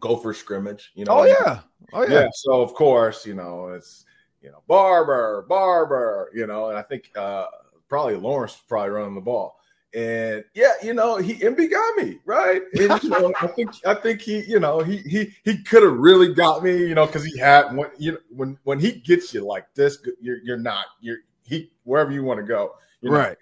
[0.00, 1.20] gopher scrimmage, you know.
[1.20, 1.60] Oh yeah.
[1.92, 2.22] Oh yeah.
[2.22, 2.28] yeah.
[2.32, 4.04] So of course, you know, it's
[4.42, 7.46] you know, Barber, Barber, you know, and I think uh
[7.88, 9.57] probably Lawrence was probably running the ball.
[9.94, 12.62] And yeah, you know, he MB got me right.
[12.74, 15.94] And, you know, I think I think he, you know, he he he could have
[15.94, 19.32] really got me, you know, because he had when you know, when when he gets
[19.32, 23.16] you like this, you're you're not you're he wherever you want to go, you know.
[23.16, 23.36] Right.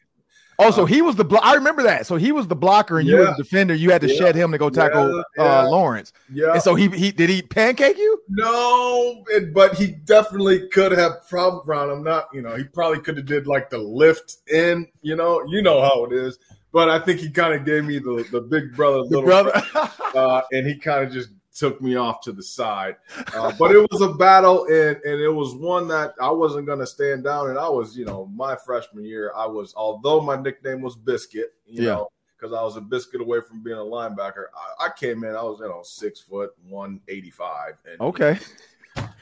[0.59, 2.07] Oh, so he was the blo- I remember that.
[2.07, 3.75] So he was the blocker and you were the defender.
[3.75, 4.17] You had to Yeah.
[4.19, 5.61] shed him to go tackle Yeah, yeah.
[5.61, 6.13] Uh, Lawrence.
[6.33, 6.53] Yeah.
[6.53, 8.21] And so he he did he pancake you?
[8.29, 12.03] No, and- but he definitely could have probably him.
[12.03, 14.87] Not, you know, he probably could have did like the lift in.
[15.03, 16.39] You know, you know how it is.
[16.73, 19.63] But I think he kind of gave me the the big brother, The little brother.
[20.15, 22.97] uh, and he kind of just took me off to the side.
[23.35, 26.79] Uh, but it was a battle, and and it was one that I wasn't going
[26.81, 27.51] to stand down.
[27.51, 31.55] And I was, you know, my freshman year, I was, although my nickname was Biscuit,
[31.67, 31.93] you Yeah.
[31.95, 34.47] know, because I was a biscuit away from being a linebacker.
[34.81, 38.39] I, I came in, I was, you know, six foot one eighty five, and okay.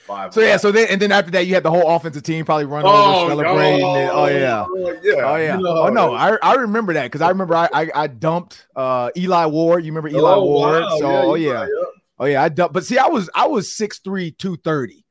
[0.07, 0.35] five.
[0.35, 2.67] So yeah, so then and then after that you had the whole offensive team probably
[2.67, 2.89] run Oh,
[3.27, 3.81] over celebrating.
[3.81, 3.95] no.
[3.95, 4.67] and- oh yeah.
[5.03, 5.57] yeah, Oh yeah.
[5.57, 6.15] Know oh how no.
[6.15, 9.85] I, I remember that because I remember I, I I dumped uh Eli Ward.
[9.85, 10.83] You remember Eli Oh, Ward?
[10.83, 10.99] wow.
[10.99, 11.53] So Yeah, oh yeah.
[11.53, 11.71] right,
[12.19, 12.75] Oh yeah, I dumped.
[12.75, 15.05] But see, I was I was 6'3", 230.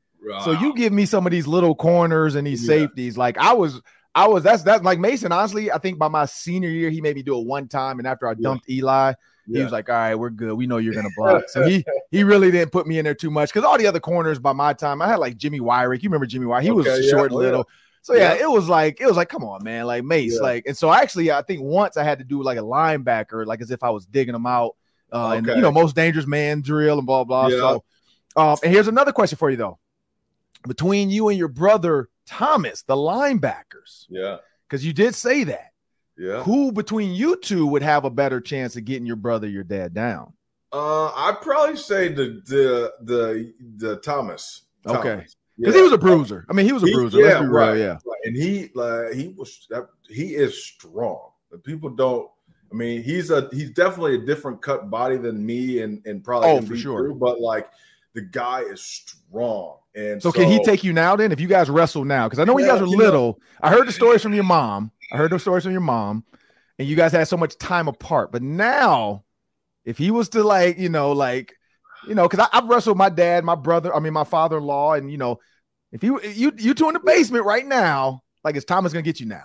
[0.44, 2.74] So you give me some of these little corners and these Yeah.
[2.86, 3.18] safeties.
[3.18, 3.80] Like I was,
[4.14, 4.42] I was.
[4.42, 5.32] That's that's like Mason.
[5.32, 8.08] Honestly, I think by my senior year he made me do it one time, and
[8.08, 8.36] after I Yeah.
[8.42, 9.12] dumped Eli,
[9.46, 9.64] he Yeah.
[9.64, 10.54] was like, "All right, we're good.
[10.54, 13.30] We know you're gonna block." So he he really didn't put me in there too
[13.30, 16.02] much because all the other corners by my time, I had like Jimmy Wyrick.
[16.02, 16.62] You remember Jimmy Wyrick?
[16.62, 17.10] He was Okay, yeah.
[17.10, 17.68] short, Oh, little.
[18.00, 18.44] So yeah, Yeah.
[18.44, 20.40] it was like it was like, come on, man, like Mace, Yeah.
[20.42, 20.64] like.
[20.66, 23.70] And so actually, I think once I had to do like a linebacker, like as
[23.70, 24.74] if I was digging him out,
[25.12, 27.48] uh, and you know, most dangerous man drill and blah blah.
[27.48, 27.58] Yeah.
[27.58, 27.84] So,
[28.36, 29.78] um, and here's another question for you though.
[30.66, 34.38] between you and your brother Thomas, the linebackers, Yeah.
[34.68, 35.70] because you did say that.
[36.16, 36.42] Yeah.
[36.44, 39.92] Who between you two would have a better chance of getting your brother, your dad
[39.94, 40.32] down?
[40.72, 44.62] Uh, I'd probably say the the the the Thomas.
[44.86, 45.16] Okay.
[45.56, 45.80] Because Yeah.
[45.80, 46.46] he was a bruiser.
[46.48, 47.18] I mean, he was a He- bruiser.
[47.20, 47.52] yeah, Let's be real.
[47.54, 47.86] right, Yeah.
[47.92, 48.20] right.
[48.24, 51.30] And he like he was that he is strong.
[51.50, 52.28] The people don't.
[52.74, 56.50] I mean, he's a he's definitely a different cut body than me and and probably
[56.50, 57.06] Oh, for sure.
[57.06, 57.68] too, but like
[58.14, 59.76] the guy is strong.
[59.94, 61.30] And So, can he take you now then?
[61.30, 63.40] If you guys wrestle now, because I know when you guys are you know- little,
[63.62, 64.90] I heard the stories from your mom.
[65.12, 66.24] I heard the stories from your mom,
[66.80, 68.32] and you guys had so much time apart.
[68.32, 69.22] But now,
[69.84, 71.54] if he was to like, you know, like,
[72.08, 75.18] you know, because I've wrestled my dad, my brother, I mean, my father-in-law, and you
[75.18, 75.38] know,
[75.92, 79.20] if you you you two in the basement right now, like, is Thomas gonna get
[79.20, 79.44] you now?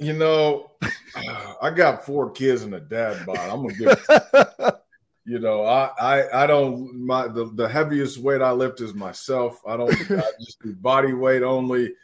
[0.00, 0.72] You know,
[1.62, 3.38] I got four kids and a dad bod.
[3.38, 4.74] I'm gonna give
[5.24, 9.60] you know, I, I, I don't my the, the heaviest weight I lift is myself.
[9.66, 11.94] I don't I just do body weight only.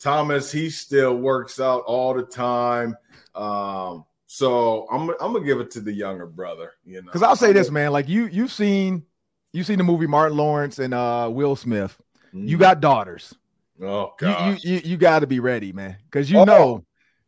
[0.00, 2.96] Thomas, he still works out all the time.
[3.34, 7.06] Um, so I'm I'm gonna give it to the younger brother, you know.
[7.06, 9.04] Because I'll say this, man, like you you've seen
[9.52, 11.96] you've seen the movie Martin Lawrence and uh Will Smith.
[12.32, 13.32] You got daughters.
[13.80, 14.64] oh you you god.
[14.64, 16.44] you, you got to be ready, man, because you Oh.
[16.44, 16.84] know,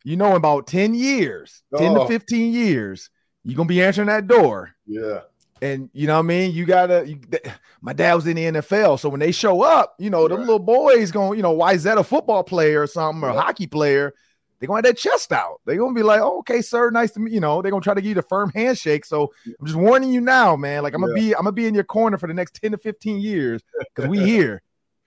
[0.06, 2.06] you know, in about ten years, ten to Oh.
[2.06, 3.10] fifteen years,
[3.44, 5.20] you're gonna be answering that door, yeah.
[5.60, 6.52] and you know what I mean.
[6.52, 7.04] You gotta.
[7.06, 7.44] You, th-
[7.82, 10.46] my dad was in the NFL, so when they show up, you know, them Right.
[10.46, 13.34] little boys going, you know, why is that a football player or something or a
[13.34, 13.40] Yeah.
[13.42, 14.12] hockey player?
[14.58, 15.60] They're gonna have that chest out.
[15.66, 17.60] They're gonna be like, oh, okay, sir, nice to meet you know.
[17.60, 19.04] They're gonna try to give you the firm handshake.
[19.04, 20.82] So I'm just warning you now, man.
[20.82, 22.78] Like I'm gonna be, I'm gonna be in your corner for the next 10 to
[22.78, 23.62] 15 years
[23.94, 24.62] because we here.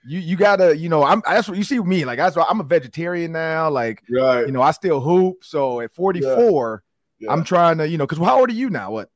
[0.06, 2.04] You you gotta, you know, I'm that's what you see with me.
[2.04, 3.68] Like that's why I'm a vegetarian now.
[3.70, 4.46] Like, Right.
[4.46, 5.44] you know, I still hoop.
[5.44, 6.82] So at 44,
[7.18, 7.30] Yeah.
[7.32, 8.92] I'm trying to, you know, because how old are you now?
[8.92, 9.10] What?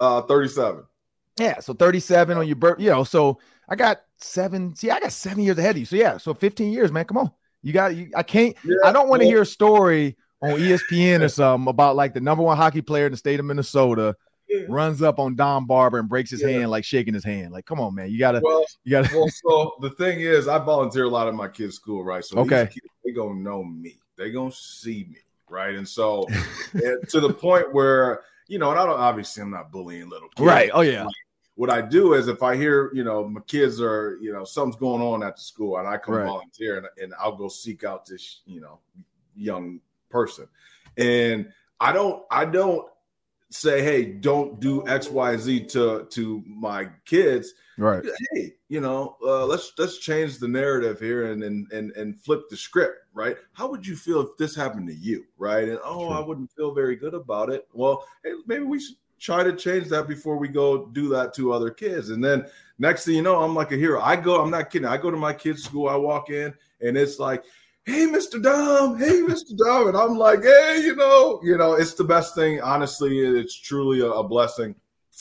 [0.00, 0.84] uh 37.
[1.38, 3.04] Yeah, so 37 on your birth, you know.
[3.04, 4.74] So I got seven.
[4.74, 5.84] See, I got seven years ahead of you.
[5.86, 7.04] So yeah, so 15 years, man.
[7.04, 7.30] Come on,
[7.62, 7.94] you got.
[7.94, 8.56] You, I can't.
[8.64, 12.20] Yeah, I don't want to hear a story on ESPN or something about like the
[12.20, 14.16] number one hockey player in the state of Minnesota
[14.68, 16.48] Runs up on Dom Barber and breaks his Yeah.
[16.48, 17.52] hand like shaking his hand.
[17.52, 19.08] Like, come on, man, you gotta, Well, you gotta.
[19.14, 22.24] well, so the thing is, I volunteer a lot at my kids' school, right?
[22.24, 22.66] So Okay.
[22.66, 23.98] kids, they gonna know me.
[24.16, 25.74] They gonna see me, right?
[25.74, 26.28] And so
[27.08, 30.40] to the point where you know, and I don't obviously I'm not bullying little kids,
[30.46, 30.70] Right.
[30.74, 31.06] Oh yeah.
[31.54, 34.76] What I do is if I hear you know my kids are you know something's
[34.76, 36.26] going on at the school, and I come Right.
[36.26, 38.78] volunteer, and, and I'll go seek out this you know
[39.36, 40.46] young person,
[40.96, 42.86] and I don't I don't
[43.50, 48.04] say hey don't do X Y Z to to my kids Right.
[48.34, 52.42] hey, you know, uh, let's let's change the narrative here and and and and flip
[52.50, 53.38] the script, right?
[53.54, 55.66] How would you feel if this happened to you, right?
[55.66, 56.10] And oh.
[56.10, 57.66] I wouldn't feel very good about it.
[57.72, 61.54] Well, hey, maybe we should try to change that before we go do that to
[61.54, 62.10] other kids.
[62.10, 62.44] And then
[62.78, 64.02] next thing you know, I'm like a hero.
[64.02, 64.86] I go, I'm not kidding.
[64.86, 67.44] I go to my kids' school, I walk in, and it's like,
[67.84, 68.42] hey, Mr.
[68.42, 69.56] Dom, hey, Mr.
[69.56, 72.60] Dom, and I'm like, hey, you know, you know, it's the best thing.
[72.60, 74.74] Honestly, it's truly a, a blessing.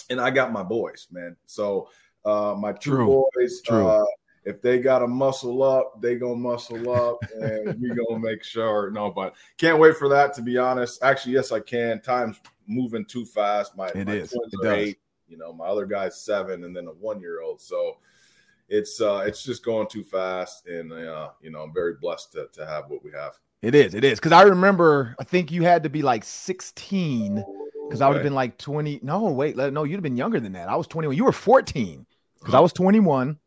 [0.10, 1.36] And I got my boys, man.
[1.46, 1.90] So
[2.26, 3.26] uh, my two True.
[3.36, 3.88] boys, True.
[3.88, 4.06] Uh,
[4.46, 8.90] if they got to muscle up, they gonna muscle up, and we gonna make sure.
[8.90, 10.34] No, but can't wait for that.
[10.36, 12.02] To be honest, actually, yes, I can.
[12.02, 13.76] Time's moving too fast.
[13.78, 14.32] My It my is.
[14.32, 14.78] twins It are does.
[14.78, 15.00] eight.
[15.28, 17.62] You know, my other guy's seven, and then a one year old.
[17.62, 17.98] So
[18.70, 22.48] it's uh it's just going too fast, and uh, you know, I'm very blessed to
[22.54, 23.34] to have what we have.
[23.62, 23.94] It is.
[23.94, 24.20] It is.
[24.20, 27.44] Because I remember, I think you had to be like 16
[27.88, 29.02] because I would have been like 20.
[29.04, 30.70] No, wait, no, you'd have been younger than that.
[30.70, 31.18] I was 21.
[31.18, 32.06] You were 14
[32.40, 33.38] because I was 21.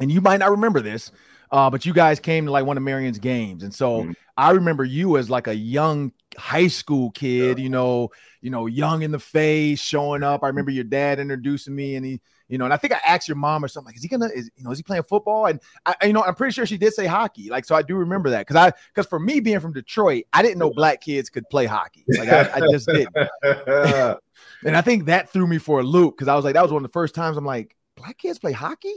[0.00, 1.12] And you might not remember this,
[1.54, 3.62] uh, but you guys came to like one of Marion's games.
[3.62, 4.16] And so Mhm.
[4.36, 8.10] I remember you as like a young high school kid, you know,
[8.42, 10.42] you know, young in the face, showing up.
[10.42, 13.28] I remember your dad introducing me and he, you know, and I think I asked
[13.28, 15.46] your mom or something like, is he gonna, is, you know, is he playing football?
[15.46, 17.50] And I, you know, I'm pretty sure she did say hockey.
[17.50, 20.42] Like, so I do remember that because I, because for me being from Detroit, I
[20.42, 22.04] didn't know black kids could play hockey.
[22.08, 23.14] Like, I, I just didn't.
[24.66, 26.72] And I think that threw me for a loop because I was like, that was
[26.72, 28.94] one of the first times I'm like, black kids play hockey?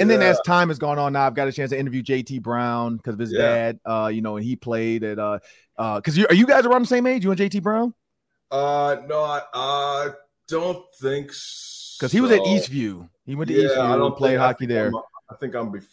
[0.00, 2.42] And then as time has gone on, now I've got a chance to interview JT
[2.42, 3.38] Brown because of his Yeah.
[3.40, 5.38] dad, uh, you know, and he played at, uh,
[5.76, 7.24] uh, because you are you guys around the same age?
[7.24, 7.92] You and JT Brown?
[8.50, 10.08] Uh, no, I, I
[10.48, 11.96] don't think so.
[11.98, 13.08] Because he was at Eastview.
[13.24, 14.84] He went to Eastview I and don't I hockey there.
[14.86, 14.94] I'm-
[15.28, 15.84] I think I'm bef-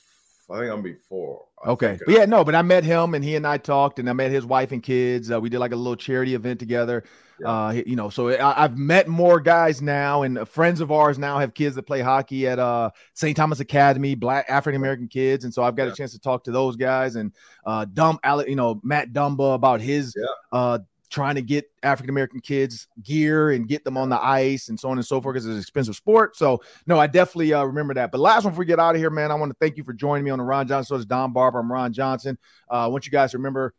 [0.52, 1.46] I think I'm before.
[1.66, 4.14] Okay, but yeah, no, but I met him and he and I talked, and I
[4.14, 5.32] met his wife and kids.
[5.32, 7.04] Uh, we did like a little charity event together.
[7.40, 7.48] Yeah.
[7.50, 11.18] Uh, you know, so I, I've met more guys now, and uh, friends of ours
[11.18, 13.36] now have kids that play hockey at uh St.
[13.36, 15.94] Thomas Academy, Black African American kids, and so I've got Yeah.
[15.94, 17.32] a chance to talk to those guys and
[17.66, 20.78] uh, Dumb, Ale- you know, Matt Dumba about his Yeah.
[21.14, 24.90] Trying to get African American kids gear and get them on the ice and so
[24.90, 26.36] on and so forth because it's an expensive sport.
[26.36, 28.12] So, no, I definitely uh, remember that.
[28.12, 29.84] But last one, before we get out of here, man, I want to thank you
[29.84, 31.00] for joining me on the Ron Johnson.
[31.00, 31.60] So Dom Barber.
[31.60, 32.36] I'm Ron Johnson.
[32.68, 33.76] Uh, I want you guys to remember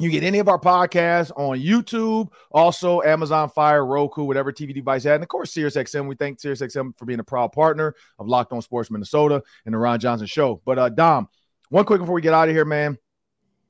[0.00, 5.04] you get any of our podcasts on YouTube, also Amazon Fire, Roku, whatever TV device
[5.04, 6.06] you had, and of course SiriusXM.
[6.06, 9.78] We thank SiriusXM for being a proud partner of Locked On Sports Minnesota and the
[9.78, 10.62] Ron Johnson Show.
[10.64, 11.28] But uh, Dom,
[11.68, 12.96] one quick before we get out of here, man.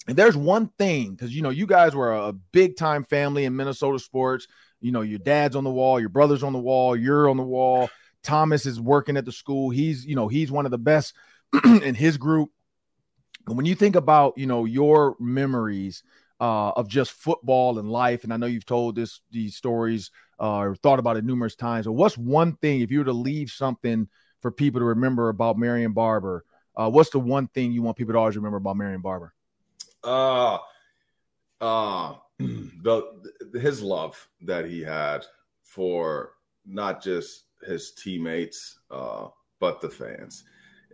[0.08, 3.54] And there's one thing because you know you guys were a big time family in
[3.54, 4.48] Minnesota sports.
[4.80, 7.42] You know your dad's on the wall, your brother's on the wall, you're on the
[7.42, 7.90] wall.
[8.22, 9.68] Thomas is working at the school.
[9.68, 11.14] He's you know he's one of the best
[11.64, 12.48] in his group.
[13.46, 16.02] And when you think about you know your memories
[16.40, 20.58] uh, of just football and life, and I know you've told this these stories uh,
[20.60, 21.84] or thought about it numerous times.
[21.84, 24.08] But what's one thing if you were to leave something
[24.40, 26.46] for people to remember about Marion Barber?
[26.74, 29.34] Uh, what's the one thing you want people to always remember about Marion Barber?
[30.08, 30.58] Uh,
[31.60, 33.02] uh, the
[33.60, 35.24] his love that he had
[35.62, 36.32] for
[36.64, 39.28] not just his teammates, uh,
[39.60, 40.44] but the fans.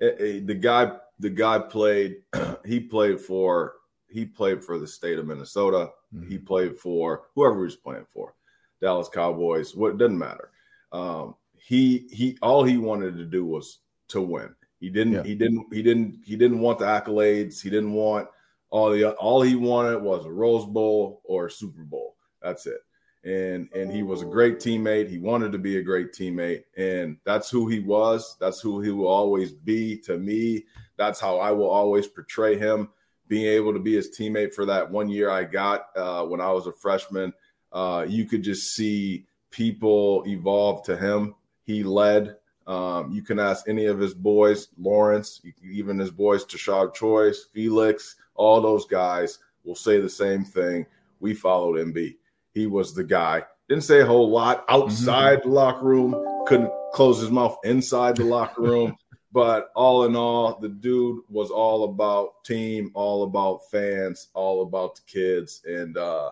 [0.01, 2.23] It, it, the guy, the guy played.
[2.65, 3.75] he played for
[4.09, 5.91] he played for the state of Minnesota.
[6.15, 6.31] Mm-hmm.
[6.31, 8.35] He played for whoever he was playing for,
[8.81, 9.77] Dallas Cowboys.
[9.77, 10.51] What doesn't matter.
[10.93, 14.55] Um, he he all he wanted to do was to win.
[14.81, 15.23] He didn't yeah.
[15.23, 17.63] he didn't he didn't he didn't want the accolades.
[17.63, 18.29] He didn't want
[18.75, 22.17] all the all he wanted was a Rose Bowl or a Super Bowl.
[22.43, 22.81] That's it.
[23.23, 25.09] And and he was a great teammate.
[25.09, 28.37] He wanted to be a great teammate, and that's who he was.
[28.41, 30.65] That's who he will always be to me.
[30.97, 32.89] That's how I will always portray him
[33.29, 36.51] being able to be his teammate for that one year I got uh, when I
[36.51, 37.33] was a freshman,
[37.73, 41.37] uh, you could just see people evolve to him.
[41.63, 42.37] He led.
[42.67, 48.17] Um, you can ask any of his boys, Lawrence, even his boys, Tashard Choice, Felix,
[48.35, 50.87] all those guys will say the same thing.
[51.21, 52.17] We followed MB.
[52.53, 53.45] He was the guy.
[53.69, 55.49] Didn't say a whole lot outside mm-hmm.
[55.49, 56.45] the locker room.
[56.47, 58.97] Couldn't close his mouth inside the locker room.
[59.33, 64.95] But all in all, the dude was all about team, all about fans, all about
[64.95, 66.31] the kids, and uh,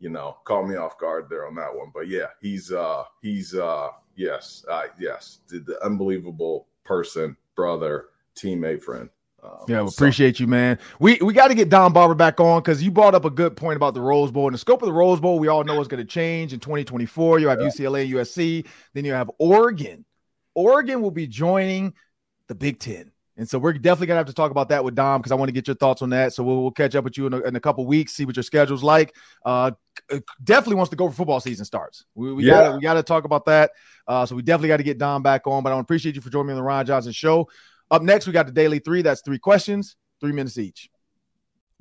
[0.00, 1.92] you know, caught me off guard there on that one.
[1.94, 8.82] But yeah, he's uh, he's uh, yes, uh, yes, the, the unbelievable person, brother, teammate,
[8.82, 9.08] friend.
[9.42, 10.78] Um, yeah, we appreciate you, man.
[11.00, 13.56] We we got to get Dom Barber back on because you brought up a good
[13.56, 15.38] point about the Rose Bowl and the scope of the Rose Bowl.
[15.38, 17.40] We all know is going to change in 2024.
[17.40, 17.66] You have yeah.
[17.66, 20.04] UCLA, USC, then you have Oregon.
[20.54, 21.94] Oregon will be joining
[22.46, 23.10] the Big Ten.
[23.36, 25.48] And so we're definitely gonna have to talk about that with Dom because I want
[25.48, 26.34] to get your thoughts on that.
[26.34, 28.36] So we'll, we'll catch up with you in a, in a, couple weeks, see what
[28.36, 29.16] your schedule's like.
[29.44, 29.72] Uh,
[30.44, 32.04] definitely wants to go for football season starts.
[32.14, 32.52] We, we yeah.
[32.52, 33.70] gotta we gotta talk about that.
[34.06, 35.62] Uh, so we definitely got to get Dom back on.
[35.62, 37.48] But I appreciate you for joining me on the Ron Johnson Show.
[37.92, 39.02] Up next, we got the daily three.
[39.02, 40.88] That's three questions, three minutes each.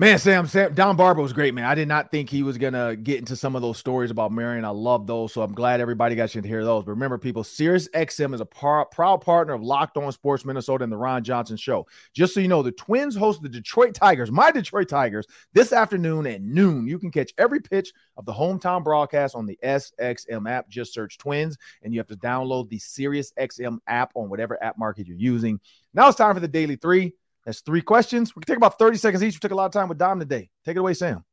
[0.00, 1.66] Man, Sam, Sam, Dom Barber was great, man.
[1.66, 4.64] I did not think he was gonna get into some of those stories about Marion.
[4.64, 6.84] I love those, so I'm glad everybody got you to hear those.
[6.84, 10.84] But remember, people, Sirius XM is a par- proud partner of Locked On Sports Minnesota
[10.84, 11.86] and the Ron Johnson Show.
[12.14, 16.26] Just so you know, the Twins host the Detroit Tigers, my Detroit Tigers, this afternoon
[16.26, 16.86] at noon.
[16.86, 20.70] You can catch every pitch of the hometown broadcast on the SXM app.
[20.70, 24.78] Just search Twins, and you have to download the Sirius XM app on whatever app
[24.78, 25.60] market you're using.
[25.92, 27.12] Now it's time for the Daily Three.
[27.44, 28.34] That's three questions.
[28.34, 29.34] We can take about 30 seconds each.
[29.34, 30.50] We took a lot of time with Dom today.
[30.64, 31.24] Take it away, Sam.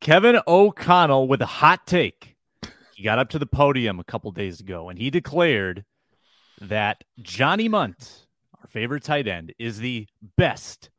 [0.00, 2.36] Kevin O'Connell with a hot take.
[2.94, 5.84] He got up to the podium a couple days ago and he declared
[6.60, 8.26] that Johnny Mundt,
[8.60, 10.06] our favorite tight end, is the
[10.36, 10.90] best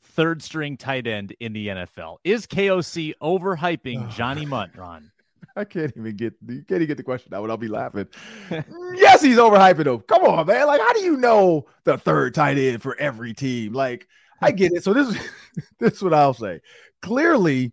[0.00, 2.16] third string tight end in the NFL.
[2.24, 5.10] Is KOC overhyping Johnny Mundt, Ron?
[5.56, 8.06] I can't even get you can't even get the question out I'll be laughing.
[8.50, 10.00] yes, he's overhyping him.
[10.00, 10.66] Come on, man.
[10.66, 13.72] Like, how do you know the third tight end for every team?
[13.72, 14.06] Like,
[14.42, 14.84] I get it.
[14.84, 15.30] So this is
[15.78, 16.60] this is what I'll say.
[17.00, 17.72] Clearly,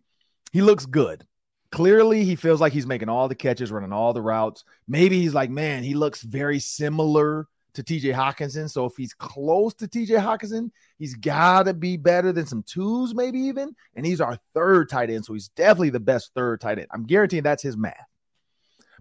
[0.52, 1.26] he looks good.
[1.70, 4.64] Clearly, he feels like he's making all the catches, running all the routes.
[4.88, 8.70] Maybe he's like, man, he looks very similar to TJ Hockenson.
[8.70, 13.14] So if he's close to TJ Hockenson, he's got to be better than some twos,
[13.14, 13.74] maybe even.
[13.94, 15.24] And he's our third tight end.
[15.24, 16.88] So he's definitely the best third tight end.
[16.92, 18.08] I'm guaranteeing that's his math.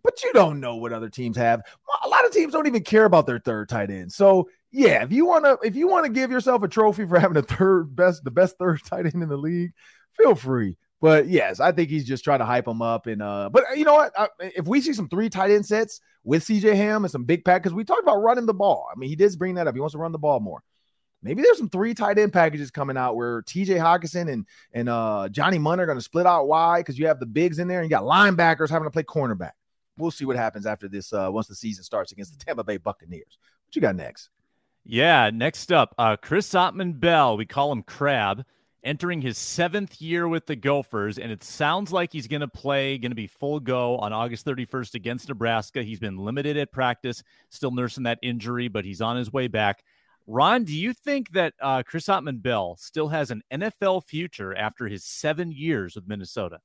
[0.04, 1.62] But you don't know what other teams have.
[2.04, 4.12] A lot of teams don't even care about their third tight end.
[4.12, 7.20] So yeah, if you want to, if you want to give yourself a trophy for
[7.20, 9.72] having the third best, the best third tight end in the league,
[10.18, 10.78] feel free.
[11.04, 13.08] But yes, I think he's just trying to hype him up.
[13.08, 14.18] And uh, but you know what?
[14.18, 17.44] I, if we see some three tight end sets with CJ Ham and some big
[17.44, 18.88] pack, because we talked about running the ball.
[18.90, 19.76] I mean, he did bring that up.
[19.76, 20.64] He wants to run the ball more.
[21.22, 25.28] Maybe there's some three tight end packages coming out where TJ Hockenson and and uh,
[25.30, 27.82] Johnny Mundt are going to split out wide because you have the bigs in there
[27.82, 29.52] and you got linebackers having to play cornerback.
[29.98, 32.78] We'll see what happens after this uh, once the season starts against the Tampa Bay
[32.78, 33.38] Buccaneers.
[33.66, 34.30] What you got next?
[34.86, 37.36] Yeah, next up, uh, Chris Autman-Bell.
[37.36, 38.46] We call him Crab
[38.84, 42.98] entering his seventh year with the Gophers, and it sounds like he's going to play,
[42.98, 45.84] going to be full go on August 31st against Nebraska.
[45.84, 49.84] He's been limited at practice, still nursing that injury, but he's on his way back.
[50.28, 55.04] Ron, do you think that uh, Chris Autman-Bell still has an NFL future after his
[55.04, 56.60] seven years with Minnesota?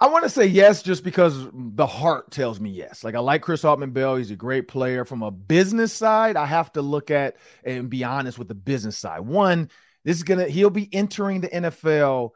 [0.00, 3.02] I want to say yes, just because the heart tells me yes.
[3.02, 5.04] Like I like Chris Autman-Bell; he's a great player.
[5.04, 8.96] From a business side, I have to look at and be honest with the business
[8.96, 9.20] side.
[9.20, 9.68] One,
[10.04, 12.30] this is gonna he'll be entering the NFL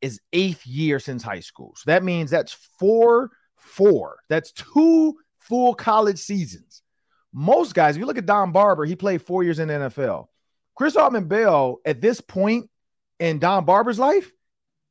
[0.00, 1.74] his eighth year since high school.
[1.76, 4.18] So that means that's four, four.
[4.28, 6.82] That's two full college seasons.
[7.32, 10.26] Most guys, if you look at Dom Barber, he played four years in the NFL.
[10.76, 12.70] Chris Autman-Bell, at this point
[13.18, 14.30] in Dom Barber's life,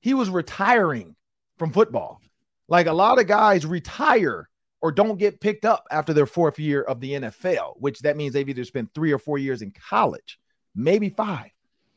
[0.01, 1.15] he was retiring
[1.57, 2.19] from football.
[2.67, 4.49] Like a lot of guys retire
[4.81, 8.33] or don't get picked up after their fourth year of the NFL, which that means
[8.33, 10.39] they've either spent three or four years in college,
[10.75, 11.51] maybe five.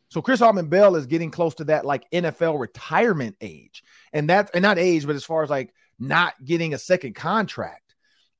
[0.08, 3.82] So Chris Autman-Bell is getting close to that like NFL retirement age.
[4.12, 7.94] And that and not age, but as far as like not getting a second contract.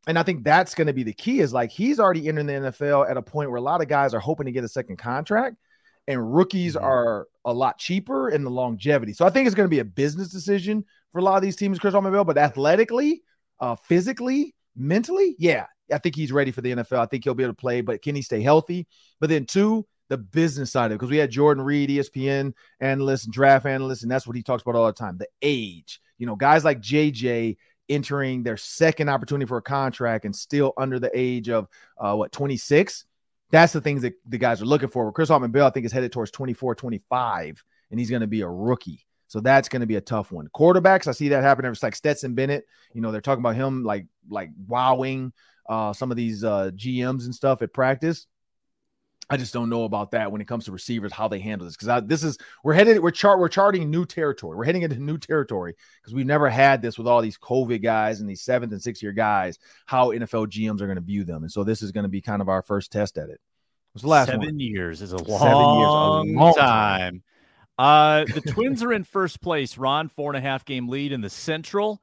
[0.07, 2.53] And I think that's going to be the key is like he's already entering the
[2.53, 4.99] NFL at a point where a lot of guys are hoping to get a second
[4.99, 5.57] contract
[6.07, 6.85] and rookies mm-hmm.
[6.85, 9.13] are a lot cheaper in the longevity.
[9.13, 11.57] So I think it's going to be a business decision for a lot of these
[11.57, 13.23] teams, Chris Autman-Bell, but athletically,
[13.61, 16.99] uh, physically, mentally, yeah, I think he's ready for the NFL.
[16.99, 18.87] I think he'll be able to play, but can he stay healthy?
[19.21, 23.31] But then two, the business side of it because we had Jordan Reid, ESPN analyst
[23.31, 25.19] draft analyst, and that's what he talks about all the time.
[25.19, 27.57] The age, you know, guys like JJ
[27.89, 32.33] entering their second opportunity for a contract and still under the age of uh, what
[32.33, 33.05] 26.
[33.51, 35.13] That's the things that the guys are looking for.
[35.13, 38.49] Chris Autman-Bell, I think, is headed towards 24, 25, and he's going to be a
[38.49, 39.07] rookie.
[39.29, 40.49] So that's going to be a tough one.
[40.55, 41.65] Quarterbacks, I see that happen.
[41.65, 42.67] It's like Stetson Bennett.
[42.93, 45.33] You know, they're talking about him like like wowing
[45.69, 48.27] uh, some of these uh, GMs and stuff at practice.
[49.29, 51.77] I just don't know about that when it comes to receivers, how they handle this.
[51.77, 54.57] Because this is we're headed, we're chart, we're charting new territory.
[54.57, 58.21] We're heading into new territory because we've never had this with all these COVID guys
[58.21, 61.43] and these seventh and sixth year guys, how NFL GMs are going to view them.
[61.43, 63.41] And so this is going to be kind of our first test at it.
[63.93, 64.61] What's the last seven one?
[64.61, 66.57] years is a long, seven years, a long time.
[66.59, 67.23] time.
[67.79, 69.77] Uh, the Twins are in first place.
[69.77, 72.01] Ron, four and a half game lead in the Central.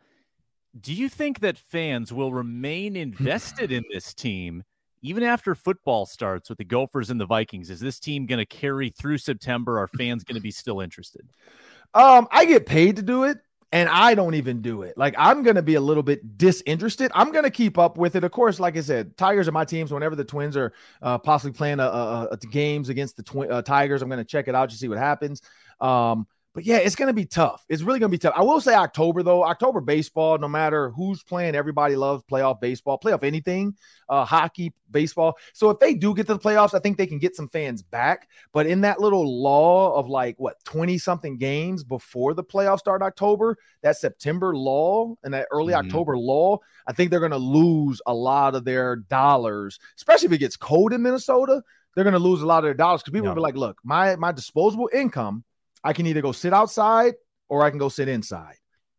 [0.80, 4.64] Do you think that fans will remain invested in this team?
[5.04, 8.46] Even after football starts with the Gophers and the Vikings, is this team going to
[8.46, 9.78] carry through September?
[9.78, 11.28] Are fans going to be still interested?
[11.94, 13.38] Um, I get paid to do it,
[13.74, 14.98] and I don't even do it.
[14.98, 17.12] Like I'm going to be a little bit disinterested.
[17.14, 18.24] I'm going to keep up with it.
[18.24, 19.92] Of course, like I said, Tigers are my teams.
[19.92, 23.62] Whenever the Twins are uh, possibly playing a, a, a, games against the twi- uh,
[23.62, 25.42] Tigers, I'm going to check it out to see what happens.
[25.82, 27.66] Um, but yeah, it's going to be tough.
[27.68, 28.36] It's really going to be tough.
[28.38, 29.44] I will say October though.
[29.44, 33.76] October baseball, no matter who's playing, everybody loves playoff baseball, playoff anything,
[34.08, 35.36] uh, hockey, baseball.
[35.54, 37.82] So if they do get to the playoffs, I think they can get some fans
[37.82, 38.30] back.
[38.52, 43.02] But in that little law of like what twenty something games before the playoffs start
[43.02, 45.88] in October, that September law and that early mm-hmm.
[45.88, 50.34] October law, I think they're going to lose a lot of their dollars, especially if
[50.34, 51.64] it gets cold in Minnesota.
[51.96, 53.32] They're going to lose a lot of their dollars because people yeah.
[53.32, 55.44] will be like, "Look, my my disposable income."
[55.84, 57.16] I can either go sit outside
[57.50, 58.56] or I can go sit inside.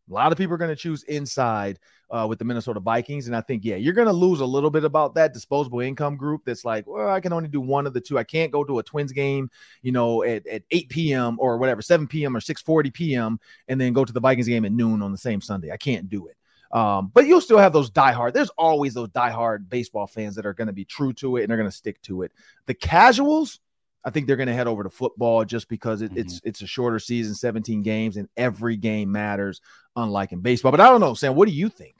[0.09, 1.79] A lot of people are going to choose inside
[2.11, 3.27] uh, with the Minnesota Vikings.
[3.27, 6.15] And I think, yeah, you're going to lose a little bit about that disposable income
[6.15, 8.19] group that's like, well, I can only do one of the two.
[8.19, 9.49] I can't go to a Twins game,
[9.81, 11.37] you know, at, at 8 p.m.
[11.39, 12.35] or whatever, 7 p.m.
[12.35, 13.39] or 6:40 p.m.
[13.67, 15.71] and then go to the Vikings game at noon on the same Sunday.
[15.71, 16.37] I can't do it.
[16.71, 18.33] Um, but you'll still have those diehard.
[18.33, 21.49] There's always those diehard baseball fans that are going to be true to it and
[21.49, 22.31] they're going to stick to it.
[22.65, 23.59] The casuals,
[24.05, 26.19] I think they're going to head over to football just because it, mm-hmm.
[26.19, 29.61] it's it's a shorter season, 17 games, and every game matters,
[29.95, 30.71] unlike in baseball.
[30.71, 31.35] But I don't know, Sam.
[31.35, 31.95] What do you think?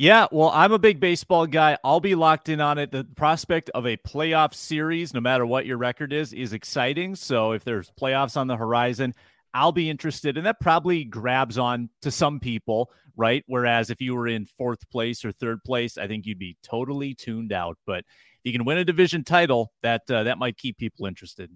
[0.00, 1.76] Yeah, well, I'm a big baseball guy.
[1.82, 2.92] I'll be locked in on it.
[2.92, 7.16] The prospect of a playoff series, no matter what your record is, is exciting.
[7.16, 9.12] So if there's playoffs on the horizon,
[9.52, 10.36] I'll be interested.
[10.36, 13.42] And that probably grabs on to some people, right?
[13.48, 17.14] Whereas if you were in fourth place or third place, I think you'd be totally
[17.14, 17.76] tuned out.
[17.84, 18.04] But
[18.44, 21.50] you can win a division title, that uh, that might keep people interested.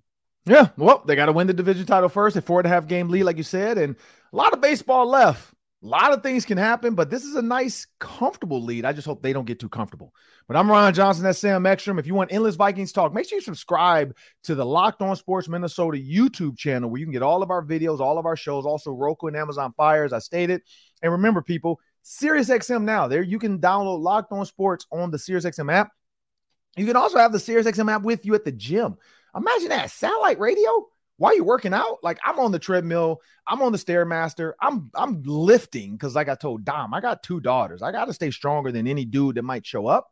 [0.45, 2.37] Yeah, well, they got to win the division title first.
[2.37, 3.95] A four and a half game lead, like you said, and
[4.33, 5.53] a lot of baseball left.
[5.85, 8.85] A lot of things can happen, but this is a nice, comfortable lead.
[8.85, 10.13] I just hope they don't get too comfortable.
[10.47, 11.25] But I'm Ron Johnson.
[11.25, 11.99] That's Sam Ekstrom.
[11.99, 14.15] If you want endless Vikings talk, make sure you subscribe
[14.45, 17.65] to the Locked On Sports Minnesota YouTube channel where you can get all of our
[17.65, 20.63] videos, all of our shows, also Roku and Amazon Fire, as I stated.
[21.03, 23.09] And remember, people, SiriusXM now.
[23.09, 25.91] There you can download Locked On Sports on the SiriusXM app.
[26.77, 28.97] You can also have the SiriusXM app with you at the gym.
[29.35, 30.87] Imagine that satellite radio
[31.23, 35.23] while you're working out, like I'm on the treadmill, I'm on the stairmaster, I'm I'm
[35.23, 37.81] lifting because like I told Dom, I got two daughters.
[37.81, 40.09] I got to stay stronger than any dude that might show up.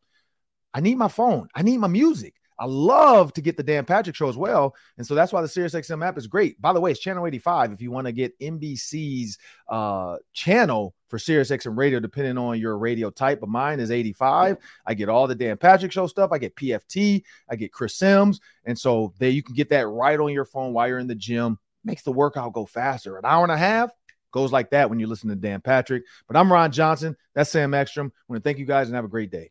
[0.72, 1.48] I need my phone.
[1.52, 2.34] I need my music.
[2.60, 4.76] I love to get the Dan Patrick show as well.
[4.98, 6.60] And so that's why the SiriusXM app is great.
[6.60, 11.18] By the way, it's channel 85 if you want to get NBC's uh, channel for
[11.18, 13.40] SiriusXM radio, depending on your radio type.
[13.40, 14.58] But mine is 85.
[14.84, 16.32] I get all the Dan Patrick show stuff.
[16.32, 17.22] I get PFT.
[17.48, 18.40] I get Chris Sims.
[18.66, 21.14] And so there you can get that right on your phone while you're in the
[21.14, 21.58] gym.
[21.82, 23.16] Makes the workout go faster.
[23.16, 23.90] An hour and a half
[24.32, 26.04] goes like that when you listen to Dan Patrick.
[26.28, 27.16] But I'm Ron Johnson.
[27.34, 28.12] That's Sam Ekstrom.
[28.14, 29.50] I want to thank you guys and have a great day.